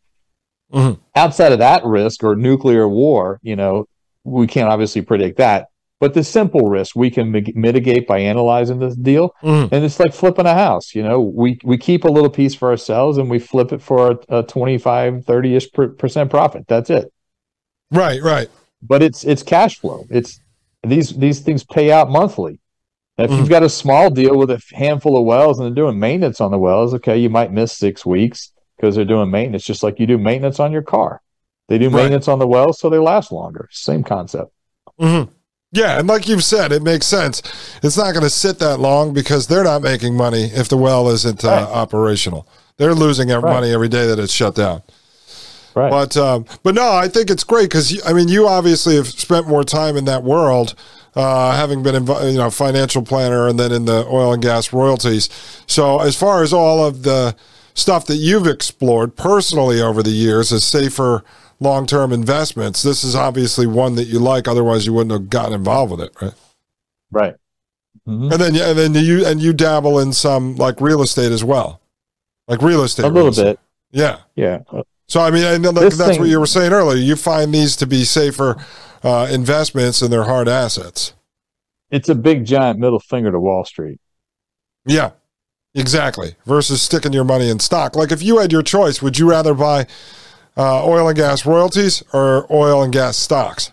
Mm-hmm. 0.72 1.00
Outside 1.14 1.52
of 1.52 1.58
that 1.58 1.84
risk 1.84 2.24
or 2.24 2.34
nuclear 2.34 2.88
war, 2.88 3.38
you 3.42 3.56
know, 3.56 3.86
we 4.24 4.46
can't 4.46 4.68
obviously 4.68 5.02
predict 5.02 5.38
that. 5.38 5.68
But 6.00 6.14
the 6.14 6.24
simple 6.24 6.68
risk 6.68 6.96
we 6.96 7.10
can 7.10 7.30
mitigate 7.30 8.08
by 8.08 8.18
analyzing 8.18 8.80
this 8.80 8.96
deal, 8.96 9.36
mm. 9.40 9.68
and 9.70 9.84
it's 9.84 10.00
like 10.00 10.12
flipping 10.12 10.46
a 10.46 10.54
house. 10.54 10.96
You 10.96 11.04
know, 11.04 11.20
we 11.20 11.60
we 11.62 11.78
keep 11.78 12.02
a 12.02 12.08
little 12.08 12.28
piece 12.28 12.56
for 12.56 12.70
ourselves, 12.70 13.18
and 13.18 13.30
we 13.30 13.38
flip 13.38 13.72
it 13.72 13.80
for 13.80 14.10
a, 14.28 14.38
a 14.38 14.42
25, 14.42 15.24
30 15.24 15.54
ish 15.54 15.70
percent 15.70 16.28
profit. 16.28 16.66
That's 16.66 16.90
it. 16.90 17.12
Right, 17.92 18.20
right. 18.20 18.48
But 18.82 19.04
it's 19.04 19.22
it's 19.22 19.44
cash 19.44 19.78
flow. 19.78 20.04
It's 20.10 20.40
these 20.82 21.16
these 21.16 21.38
things 21.38 21.62
pay 21.62 21.92
out 21.92 22.10
monthly. 22.10 22.58
If 23.16 23.30
mm. 23.30 23.38
you've 23.38 23.48
got 23.48 23.62
a 23.62 23.68
small 23.68 24.10
deal 24.10 24.36
with 24.36 24.50
a 24.50 24.60
handful 24.72 25.16
of 25.16 25.24
wells 25.24 25.60
and 25.60 25.68
they're 25.68 25.84
doing 25.84 26.00
maintenance 26.00 26.40
on 26.40 26.50
the 26.50 26.58
wells, 26.58 26.94
okay, 26.94 27.16
you 27.16 27.30
might 27.30 27.52
miss 27.52 27.76
six 27.76 28.04
weeks 28.04 28.50
because 28.82 28.96
they're 28.96 29.04
doing 29.04 29.30
maintenance, 29.30 29.62
just 29.62 29.84
like 29.84 30.00
you 30.00 30.08
do 30.08 30.18
maintenance 30.18 30.58
on 30.58 30.72
your 30.72 30.82
car. 30.82 31.22
They 31.68 31.78
do 31.78 31.88
maintenance 31.88 32.26
right. 32.26 32.32
on 32.32 32.40
the 32.40 32.48
wells 32.48 32.80
so 32.80 32.90
they 32.90 32.98
last 32.98 33.30
longer. 33.30 33.68
Same 33.70 34.02
concept. 34.02 34.52
Mm-hmm. 35.00 35.32
Yeah, 35.70 35.98
and 36.00 36.08
like 36.08 36.28
you've 36.28 36.44
said, 36.44 36.72
it 36.72 36.82
makes 36.82 37.06
sense. 37.06 37.42
It's 37.82 37.96
not 37.96 38.12
going 38.12 38.24
to 38.24 38.30
sit 38.30 38.58
that 38.58 38.78
long 38.78 39.14
because 39.14 39.46
they're 39.46 39.64
not 39.64 39.82
making 39.82 40.16
money 40.16 40.50
if 40.52 40.68
the 40.68 40.76
well 40.76 41.08
isn't 41.08 41.44
uh, 41.44 41.48
right. 41.48 41.62
operational. 41.62 42.46
They're 42.76 42.92
losing 42.92 43.28
right. 43.28 43.40
money 43.40 43.72
every 43.72 43.88
day 43.88 44.06
that 44.06 44.18
it's 44.18 44.32
shut 44.32 44.56
down. 44.56 44.82
Right. 45.74 45.90
But 45.90 46.16
um, 46.18 46.44
but 46.62 46.74
no, 46.74 46.92
I 46.92 47.08
think 47.08 47.30
it's 47.30 47.44
great 47.44 47.70
because 47.70 48.04
I 48.04 48.12
mean 48.12 48.28
you 48.28 48.46
obviously 48.46 48.96
have 48.96 49.06
spent 49.06 49.48
more 49.48 49.64
time 49.64 49.96
in 49.96 50.04
that 50.04 50.22
world, 50.22 50.74
uh, 51.14 51.56
having 51.56 51.82
been 51.82 52.04
inv- 52.04 52.32
you 52.32 52.36
know 52.36 52.50
financial 52.50 53.02
planner 53.02 53.48
and 53.48 53.58
then 53.58 53.72
in 53.72 53.86
the 53.86 54.04
oil 54.08 54.34
and 54.34 54.42
gas 54.42 54.74
royalties. 54.74 55.30
So 55.66 56.00
as 56.00 56.14
far 56.14 56.42
as 56.42 56.52
all 56.52 56.84
of 56.84 57.04
the 57.04 57.34
stuff 57.74 58.06
that 58.06 58.16
you've 58.16 58.46
explored 58.46 59.16
personally 59.16 59.80
over 59.80 60.02
the 60.02 60.10
years 60.10 60.52
as 60.52 60.64
safer 60.64 61.24
long 61.60 61.86
term 61.86 62.12
investments, 62.12 62.82
this 62.82 63.04
is 63.04 63.14
obviously 63.14 63.66
one 63.66 63.94
that 63.94 64.04
you 64.04 64.18
like. 64.18 64.48
Otherwise, 64.48 64.86
you 64.86 64.92
wouldn't 64.92 65.12
have 65.12 65.30
gotten 65.30 65.52
involved 65.52 65.92
with 65.92 66.00
it, 66.00 66.12
right? 66.20 66.34
Right. 67.10 67.34
Mm-hmm. 68.06 68.32
And 68.32 68.40
then, 68.40 68.54
yeah, 68.54 68.70
and 68.70 68.78
then 68.78 68.94
you 68.94 69.24
and 69.24 69.40
you 69.40 69.52
dabble 69.52 69.98
in 70.00 70.12
some 70.12 70.56
like 70.56 70.80
real 70.80 71.02
estate 71.02 71.30
as 71.30 71.44
well, 71.44 71.80
like 72.48 72.60
real 72.60 72.82
estate. 72.82 73.04
A 73.04 73.08
little 73.08 73.30
bit. 73.30 73.58
Yeah. 73.92 74.18
Yeah. 74.34 74.60
So 75.06 75.20
I 75.20 75.30
mean, 75.30 75.44
I 75.44 75.58
know 75.58 75.72
that's 75.72 75.96
thing, 75.96 76.18
what 76.18 76.28
you 76.28 76.40
were 76.40 76.46
saying 76.46 76.72
earlier. 76.72 76.98
You 76.98 77.16
find 77.16 77.54
these 77.54 77.76
to 77.76 77.86
be 77.86 78.04
safer 78.04 78.56
uh, 79.02 79.28
investments 79.30 80.02
and 80.02 80.12
they're 80.12 80.24
hard 80.24 80.48
assets. 80.48 81.14
It's 81.90 82.08
a 82.08 82.14
big 82.14 82.46
giant 82.46 82.78
middle 82.78 82.98
finger 82.98 83.30
to 83.30 83.38
Wall 83.38 83.64
Street. 83.64 84.00
Yeah. 84.86 85.10
Exactly. 85.74 86.36
Versus 86.44 86.82
sticking 86.82 87.12
your 87.12 87.24
money 87.24 87.48
in 87.48 87.58
stock. 87.58 87.96
Like 87.96 88.12
if 88.12 88.22
you 88.22 88.38
had 88.38 88.52
your 88.52 88.62
choice, 88.62 89.00
would 89.00 89.18
you 89.18 89.28
rather 89.28 89.54
buy 89.54 89.86
uh, 90.56 90.84
oil 90.86 91.08
and 91.08 91.16
gas 91.16 91.46
royalties 91.46 92.02
or 92.12 92.46
oil 92.52 92.82
and 92.82 92.92
gas 92.92 93.16
stocks? 93.16 93.72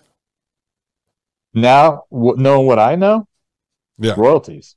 Now, 1.52 2.04
w- 2.10 2.36
knowing 2.36 2.66
what 2.66 2.78
I 2.78 2.94
know, 2.96 3.26
Yeah. 3.98 4.14
royalties. 4.16 4.76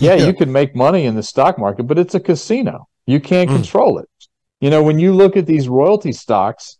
Yeah, 0.00 0.14
Yeah. 0.14 0.26
you 0.26 0.34
can 0.34 0.52
make 0.52 0.76
money 0.76 1.06
in 1.06 1.14
the 1.16 1.22
stock 1.22 1.58
market, 1.58 1.84
but 1.84 1.98
it's 1.98 2.14
a 2.14 2.20
casino. 2.20 2.86
You 3.06 3.20
can't 3.20 3.50
Mm. 3.50 3.56
control 3.56 3.98
it. 3.98 4.08
You 4.60 4.70
know, 4.70 4.82
when 4.82 4.98
you 4.98 5.12
look 5.12 5.36
at 5.36 5.46
these 5.46 5.68
royalty 5.68 6.12
stocks 6.12 6.78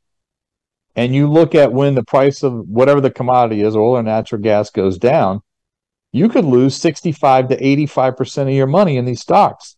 and 0.94 1.14
you 1.14 1.26
look 1.26 1.54
at 1.54 1.72
when 1.72 1.94
the 1.96 2.04
price 2.04 2.42
of 2.42 2.52
whatever 2.68 3.00
the 3.00 3.10
commodity 3.10 3.62
is, 3.62 3.74
oil 3.76 3.96
or 3.96 4.02
natural 4.02 4.40
gas 4.40 4.70
goes 4.70 4.98
down, 4.98 5.42
you 6.14 6.29
could 6.29 6.44
lose 6.44 6.77
65 6.77 7.48
to 7.48 7.61
85% 7.61 8.42
of 8.42 8.50
your 8.50 8.68
money 8.68 8.98
in 8.98 9.05
these 9.05 9.20
stocks. 9.20 9.74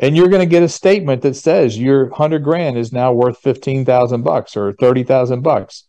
And 0.00 0.16
you're 0.16 0.28
going 0.28 0.40
to 0.40 0.50
get 0.50 0.64
a 0.64 0.68
statement 0.68 1.22
that 1.22 1.36
says 1.36 1.78
your 1.78 2.06
100 2.06 2.42
grand 2.42 2.76
is 2.76 2.92
now 2.92 3.12
worth 3.12 3.38
15,000 3.38 4.22
bucks 4.22 4.56
or 4.56 4.72
30,000 4.72 5.42
bucks. 5.42 5.84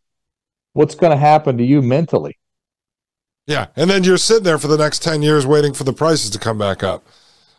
What's 0.74 0.94
going 0.94 1.14
to 1.14 1.18
happen 1.18 1.58
to 1.58 1.66
you 1.66 1.82
mentally? 1.82 2.38
Yeah. 3.48 3.68
And 3.76 3.90
then 3.90 4.04
you're 4.04 4.20
sitting 4.20 4.44
there 4.44 4.60
for 4.60 4.68
the 4.68 4.78
next 4.78 5.02
10 5.02 5.24
years 5.24 5.48
waiting 5.48 5.74
for 5.74 5.84
the 5.84 5.94
prices 5.94 6.30
to 6.30 6.38
come 6.38 6.60
back 6.60 6.84
up, 6.84 7.04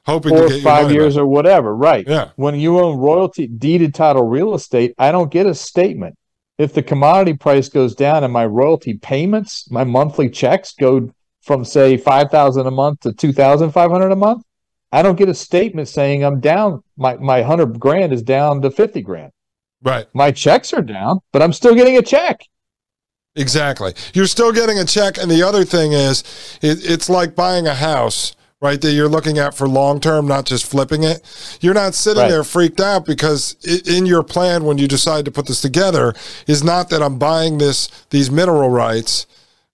hoping 0.07 0.31
Four 0.31 0.42
to 0.42 0.49
get 0.49 0.55
your 0.55 0.62
five 0.62 0.92
years 0.92 1.16
back. 1.16 1.23
or 1.23 1.27
whatever, 1.27 1.75
right? 1.75 2.07
Yeah. 2.07 2.31
When 2.37 2.55
you 2.55 2.79
own 2.79 2.99
royalty 2.99 3.49
deeded 3.49 3.95
title 3.97 4.29
real 4.29 4.55
estate, 4.55 4.95
I 4.97 5.11
don't 5.11 5.33
get 5.33 5.47
a 5.47 5.55
statement. 5.57 6.16
If 6.57 6.73
the 6.73 6.85
commodity 6.85 7.35
price 7.35 7.69
goes 7.69 7.97
down 7.97 8.23
and 8.23 8.33
my 8.33 8.47
royalty 8.47 8.95
payments, 8.95 9.69
my 9.73 9.83
monthly 9.83 10.31
checks 10.31 10.73
go 10.73 11.12
from 11.47 11.65
say 11.65 11.97
5000 11.97 12.67
a 12.67 12.71
month 12.71 13.01
to 13.01 13.13
2500 13.13 14.11
a 14.13 14.17
month, 14.17 14.43
I 14.93 15.03
don't 15.03 15.17
get 15.17 15.29
a 15.29 15.35
statement 15.35 15.89
saying 15.89 16.25
I'm 16.25 16.41
down 16.41 16.83
my 16.97 17.17
my 17.17 17.41
100 17.41 17.79
grand 17.79 18.13
is 18.13 18.23
down 18.23 18.61
to 18.63 18.71
50 18.71 19.01
grand. 19.03 19.33
Right. 19.83 20.07
My 20.15 20.31
checks 20.33 20.73
are 20.73 20.83
down, 20.83 21.21
but 21.33 21.43
I'm 21.43 21.53
still 21.53 21.75
getting 21.75 21.97
a 21.99 22.03
check. 22.03 22.41
Exactly. 23.37 23.93
You're 24.15 24.27
still 24.27 24.53
getting 24.53 24.79
a 24.79 24.85
check. 24.85 25.19
And 25.19 25.31
the 25.31 25.43
other 25.43 25.65
thing 25.65 25.93
is, 25.93 26.23
it, 26.63 26.79
it's 26.91 27.11
like 27.11 27.35
buying 27.37 27.67
a 27.67 27.75
house, 27.75 28.35
right? 28.63 28.81
That 28.81 28.93
you're 28.93 29.11
looking 29.11 29.39
at 29.39 29.55
for 29.55 29.69
long 29.69 30.01
term, 30.01 30.27
not 30.27 30.47
just 30.47 30.65
flipping 30.65 31.03
it. 31.05 31.21
You're 31.61 31.75
not 31.75 31.95
sitting 31.95 32.23
Right. 32.23 32.31
there 32.31 32.45
freaked 32.45 32.81
out 32.81 33.05
because 33.05 33.55
in 33.87 34.07
your 34.07 34.23
plan 34.23 34.65
when 34.65 34.79
you 34.79 34.89
decide 34.89 35.27
to 35.27 35.31
put 35.31 35.47
this 35.47 35.61
together 35.61 36.15
is 36.47 36.65
not 36.65 36.89
that 36.89 37.03
I'm 37.03 37.19
buying 37.19 37.59
this 37.59 37.89
these 38.11 38.31
mineral 38.31 38.71
rights. 38.71 39.27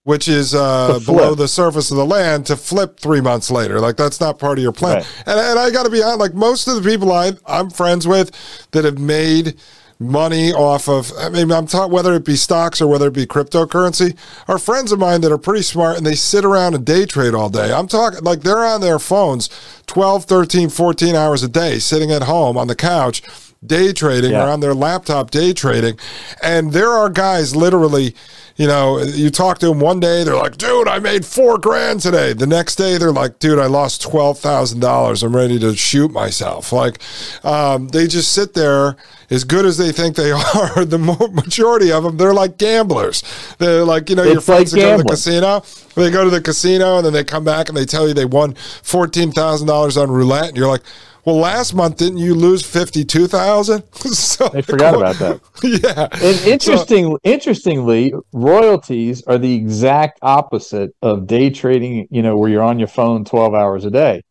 Which 0.04 0.26
is 0.26 0.52
uh, 0.52 0.98
below 1.06 1.36
the 1.36 1.46
surface 1.46 1.92
of 1.92 1.96
the 1.96 2.04
land 2.04 2.46
to 2.46 2.56
flip 2.56 2.98
three 2.98 3.20
months 3.20 3.52
later. 3.52 3.78
Like 3.78 3.96
that's 3.96 4.20
not 4.20 4.38
part 4.38 4.58
of 4.58 4.62
your 4.62 4.72
plan. 4.72 4.96
Right. 4.96 5.22
And, 5.26 5.38
and 5.38 5.58
I 5.60 5.70
got 5.70 5.84
to 5.84 5.90
be 5.90 6.02
honest, 6.02 6.18
like 6.18 6.34
most 6.34 6.66
of 6.66 6.82
the 6.82 6.90
people 6.90 7.12
I, 7.12 7.32
I'm 7.46 7.70
friends 7.70 8.06
with 8.06 8.32
that 8.72 8.84
have 8.84 8.98
made 8.98 9.56
money 10.02 10.52
off 10.52 10.88
of, 10.88 11.12
I 11.18 11.28
mean, 11.28 11.50
I'm 11.50 11.66
talking 11.66 11.92
whether 11.92 12.14
it 12.14 12.24
be 12.24 12.36
stocks 12.36 12.80
or 12.80 12.88
whether 12.88 13.06
it 13.08 13.14
be 13.14 13.26
cryptocurrency, 13.26 14.16
are 14.48 14.58
friends 14.58 14.92
of 14.92 14.98
mine 14.98 15.20
that 15.22 15.32
are 15.32 15.38
pretty 15.38 15.62
smart 15.62 15.96
and 15.96 16.04
they 16.04 16.14
sit 16.14 16.44
around 16.44 16.74
and 16.74 16.84
day 16.84 17.06
trade 17.06 17.34
all 17.34 17.48
day. 17.48 17.72
I'm 17.72 17.86
talking 17.86 18.20
like 18.22 18.40
they're 18.40 18.64
on 18.64 18.80
their 18.80 18.98
phones 18.98 19.48
12, 19.86 20.24
13, 20.24 20.68
14 20.68 21.14
hours 21.14 21.42
a 21.42 21.48
day, 21.48 21.78
sitting 21.78 22.10
at 22.10 22.22
home 22.22 22.56
on 22.56 22.66
the 22.66 22.76
couch, 22.76 23.22
day 23.64 23.92
trading 23.92 24.32
Yeah. 24.32 24.44
or 24.46 24.48
on 24.50 24.60
their 24.60 24.74
laptop 24.74 25.30
day 25.30 25.52
trading. 25.52 25.98
And 26.42 26.72
there 26.72 26.90
are 26.90 27.08
guys 27.08 27.54
literally, 27.54 28.14
you 28.56 28.66
know, 28.66 28.98
you 29.00 29.30
talk 29.30 29.58
to 29.60 29.66
them 29.66 29.78
one 29.80 30.00
day, 30.00 30.24
they're 30.24 30.34
like, 30.36 30.58
dude, 30.58 30.88
I 30.88 30.98
made 30.98 31.24
four 31.24 31.58
grand 31.58 32.00
today. 32.00 32.32
The 32.32 32.46
next 32.46 32.74
day, 32.76 32.98
they're 32.98 33.12
like, 33.12 33.38
dude, 33.38 33.58
I 33.58 33.66
lost 33.66 34.02
$12,000. 34.02 35.22
I'm 35.22 35.34
ready 35.36 35.58
to 35.60 35.74
shoot 35.76 36.10
myself. 36.10 36.72
Like, 36.72 36.98
um, 37.44 37.88
they 37.88 38.06
just 38.06 38.32
sit 38.32 38.52
there 38.54 38.96
as 39.30 39.44
good 39.44 39.64
as 39.64 39.78
they 39.78 39.90
think 39.92 40.16
they 40.16 40.32
are. 40.54 40.84
The 40.84 40.98
majority 40.98 41.90
of 41.92 42.02
them, 42.04 42.16
they're 42.18 42.34
like 42.34 42.58
gamblers. 42.58 43.22
They're 43.58 43.84
like, 43.84 44.10
you 44.10 44.16
know, 44.16 44.24
your 44.24 44.38
It's 44.38 44.48
like 44.48 44.56
friends 44.56 44.72
that 44.72 44.80
go 44.80 44.96
to 44.98 45.02
the 45.04 45.08
casino, 45.08 45.62
they 45.94 46.10
go 46.10 46.24
to 46.24 46.30
the 46.30 46.40
casino 46.42 46.96
and 46.98 47.06
then 47.06 47.12
they 47.12 47.24
come 47.24 47.44
back 47.44 47.68
and 47.68 47.76
they 47.76 47.86
tell 47.86 48.06
you 48.08 48.12
they 48.14 48.24
won 48.26 48.54
$14,000 48.54 50.00
on 50.02 50.10
roulette. 50.10 50.48
And 50.48 50.56
you're 50.56 50.68
like, 50.68 50.82
well, 51.24 51.36
last 51.36 51.74
month, 51.74 51.96
didn't 51.98 52.18
you 52.18 52.34
lose 52.34 52.64
52,000? 52.64 53.82
so 53.94 54.48
They 54.48 54.62
forgot 54.62 54.94
about 54.94 55.16
that. 55.16 55.40
Yeah. 55.62 56.08
And 56.12 56.46
interesting, 56.46 57.16
interestingly, 57.22 58.12
royalties 58.32 59.22
are 59.26 59.38
the 59.38 59.54
exact 59.54 60.18
opposite 60.22 60.90
of 61.02 61.26
day 61.26 61.50
trading. 61.50 62.08
You 62.10 62.22
know, 62.22 62.36
where 62.36 62.50
you're 62.50 62.62
on 62.62 62.78
your 62.78 62.88
phone 62.88 63.24
12 63.24 63.54
hours 63.54 63.84
a 63.84 63.90
day. 63.90 64.22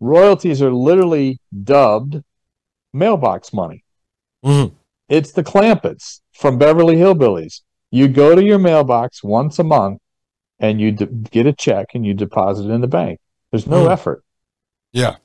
Royalties 0.00 0.62
are 0.62 0.72
literally 0.72 1.38
dubbed 1.64 2.22
mailbox 2.92 3.52
money. 3.52 3.84
Mhm. 4.44 4.72
It's 5.08 5.32
the 5.32 5.42
Clampetts 5.42 6.20
from 6.34 6.58
Beverly 6.58 6.96
Hillbillies. 6.96 7.62
You 7.90 8.06
go 8.08 8.34
to 8.34 8.42
your 8.44 8.58
mailbox 8.58 9.24
once 9.24 9.58
a 9.58 9.64
month, 9.64 9.98
and 10.60 10.80
you 10.80 10.92
de- 10.92 11.06
get 11.06 11.46
a 11.46 11.52
check 11.52 11.88
and 11.94 12.04
you 12.06 12.14
deposit 12.14 12.66
it 12.68 12.72
in 12.72 12.80
the 12.80 12.86
bank. 12.86 13.18
There's 13.50 13.66
no 13.66 13.86
Mhm. 13.86 13.90
effort. 13.92 14.22
Yeah. 14.92 15.16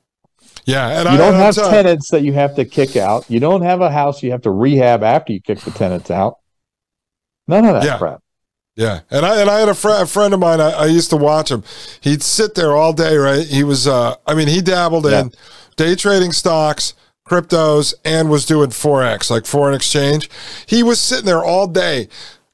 Yeah. 0.65 0.87
And 0.89 1.09
You 1.09 1.15
I, 1.15 1.17
don't 1.17 1.33
have 1.35 1.55
tenants 1.55 2.09
that 2.11 2.21
you 2.23 2.33
have 2.33 2.55
to 2.55 2.65
kick 2.65 2.95
out. 2.95 3.29
You 3.29 3.39
don't 3.39 3.61
have 3.61 3.81
a 3.81 3.91
house 3.91 4.23
you 4.23 4.31
have 4.31 4.41
to 4.43 4.51
rehab 4.51 5.03
after 5.03 5.33
you 5.33 5.41
kick 5.41 5.59
the 5.61 5.71
tenants 5.71 6.09
out. 6.11 6.37
None 7.47 7.65
of 7.65 7.73
that 7.75 7.83
Yeah. 7.83 7.97
crap. 7.97 8.19
Yeah, 8.75 9.01
and 9.11 9.23
I 9.23 9.39
and 9.39 9.51
I 9.51 9.59
had 9.59 9.69
a, 9.69 9.75
fr- 9.75 9.89
a 10.01 10.07
friend 10.07 10.33
of 10.33 10.39
mine. 10.39 10.59
I, 10.59 10.71
I 10.71 10.85
used 10.87 11.11
to 11.11 11.15
watch 11.17 11.51
him. 11.51 11.63
He'd 12.01 12.23
sit 12.23 12.55
there 12.55 12.71
all 12.75 12.91
day. 12.91 13.17
Right? 13.17 13.45
He 13.45 13.63
was. 13.63 13.87
Uh, 13.87 14.15
I 14.25 14.33
mean, 14.33 14.47
he 14.47 14.61
dabbled 14.63 15.05
Yeah. 15.05 15.21
in 15.21 15.31
day 15.75 15.93
trading 15.93 16.31
stocks, 16.31 16.95
cryptos, 17.27 17.93
and 18.03 18.31
was 18.31 18.47
doing 18.47 18.71
forex, 18.71 19.29
like 19.29 19.45
foreign 19.45 19.75
exchange. 19.75 20.27
He 20.65 20.81
was 20.81 20.99
sitting 20.99 21.25
there 21.27 21.43
all 21.43 21.67
day, 21.67 22.07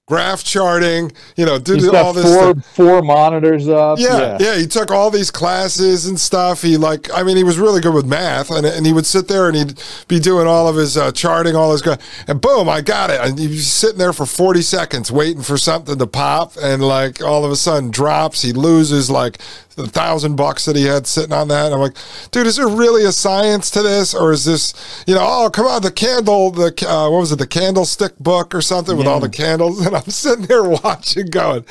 graph 0.10 0.44
charting. 0.44 1.12
You 1.38 1.46
know, 1.46 1.60
did 1.60 1.76
He's 1.76 1.88
all 1.88 2.12
this. 2.12 2.26
four 2.26 2.52
stuff. 2.52 2.76
four 2.76 3.02
monitors 3.02 3.70
up. 3.70 4.00
Yeah, 4.00 4.38
yeah, 4.40 4.58
He 4.58 4.68
took 4.68 4.92
all 4.92 5.10
these 5.12 5.32
classes 5.32 6.08
and 6.08 6.20
stuff. 6.20 6.64
He 6.64 6.76
like, 6.76 7.10
I 7.14 7.24
mean, 7.24 7.38
he 7.38 7.44
was 7.44 7.58
really 7.58 7.80
good 7.80 7.94
with 7.94 8.06
math, 8.08 8.50
and, 8.50 8.66
and 8.66 8.86
he 8.86 8.92
would 8.92 9.06
sit 9.06 9.28
there 9.30 9.48
and 9.48 9.56
he'd 9.56 9.82
be 10.08 10.20
doing 10.20 10.48
all 10.48 10.68
of 10.68 10.76
his 10.76 10.98
uh, 10.98 11.12
charting, 11.14 11.56
all 11.56 11.72
his, 11.72 11.84
and 12.28 12.42
boom, 12.42 12.68
I 12.68 12.82
got 12.82 13.10
it. 13.12 13.22
And 13.22 13.40
he 13.40 13.48
was 13.48 13.72
sitting 13.72 14.00
there 14.00 14.12
for 14.12 14.26
forty 14.26 14.62
seconds 14.64 15.12
waiting 15.12 15.44
for 15.44 15.58
something 15.58 15.98
to 16.00 16.08
pop, 16.08 16.54
and 16.62 16.84
like 16.84 17.22
all 17.22 17.46
of 17.46 17.52
a 17.52 17.56
sudden 17.56 17.92
drops. 17.92 18.42
He 18.42 18.52
loses 18.52 19.10
like 19.10 19.38
the 19.76 19.88
thousand 19.88 20.36
bucks 20.36 20.66
that 20.66 20.76
he 20.76 20.86
had 20.86 21.08
sitting 21.08 21.34
on 21.34 21.48
that. 21.48 21.68
And 21.68 21.76
I'm 21.76 21.80
like, 21.80 21.96
dude, 22.32 22.48
is 22.48 22.58
there 22.58 22.68
really 22.68 23.06
a 23.06 23.12
science 23.12 23.70
to 23.72 23.82
this, 23.82 24.14
or 24.14 24.32
is 24.32 24.46
this, 24.46 24.74
you 25.08 25.16
know, 25.16 25.22
oh 25.24 25.50
come 25.50 25.66
on, 25.66 25.82
the 25.82 25.92
candle, 25.92 26.52
the 26.52 26.74
uh, 26.88 27.10
what 27.10 27.20
was 27.20 27.32
it, 27.32 27.40
the 27.40 27.48
candlestick 27.48 28.18
book 28.20 28.54
or 28.54 28.62
something 28.62 28.98
with 28.98 29.08
all 29.08 29.20
the 29.20 29.30
candles, 29.30 29.80
and 29.86 29.96
I'm 29.96 30.10
sitting 30.10 30.46
there 30.46 30.64
watching, 30.64 31.28
going, 31.28 31.66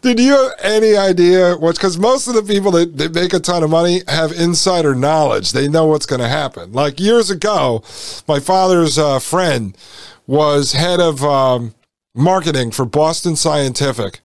did 0.00 0.18
you 0.18 0.32
have 0.32 0.52
any 0.62 0.96
idea 0.96 1.56
what's 1.56 1.78
because 1.78 1.98
most 1.98 2.28
of 2.28 2.34
the 2.34 2.42
people 2.42 2.70
that, 2.72 2.96
that 2.96 3.14
make 3.14 3.32
a 3.32 3.40
ton 3.40 3.62
of 3.62 3.70
money 3.70 4.02
have 4.08 4.32
insider 4.32 4.94
knowledge. 4.94 5.52
They 5.52 5.68
know 5.68 5.86
what's 5.86 6.06
going 6.06 6.20
to 6.20 6.28
happen. 6.28 6.72
Like 6.72 7.00
years 7.00 7.30
ago, 7.30 7.82
my 8.28 8.40
father's 8.40 8.98
uh, 8.98 9.18
friend 9.18 9.76
was 10.26 10.72
head 10.72 11.00
of 11.00 11.24
um, 11.24 11.74
marketing 12.14 12.70
for 12.70 12.84
Boston 12.84 13.36
Scientific. 13.36 14.20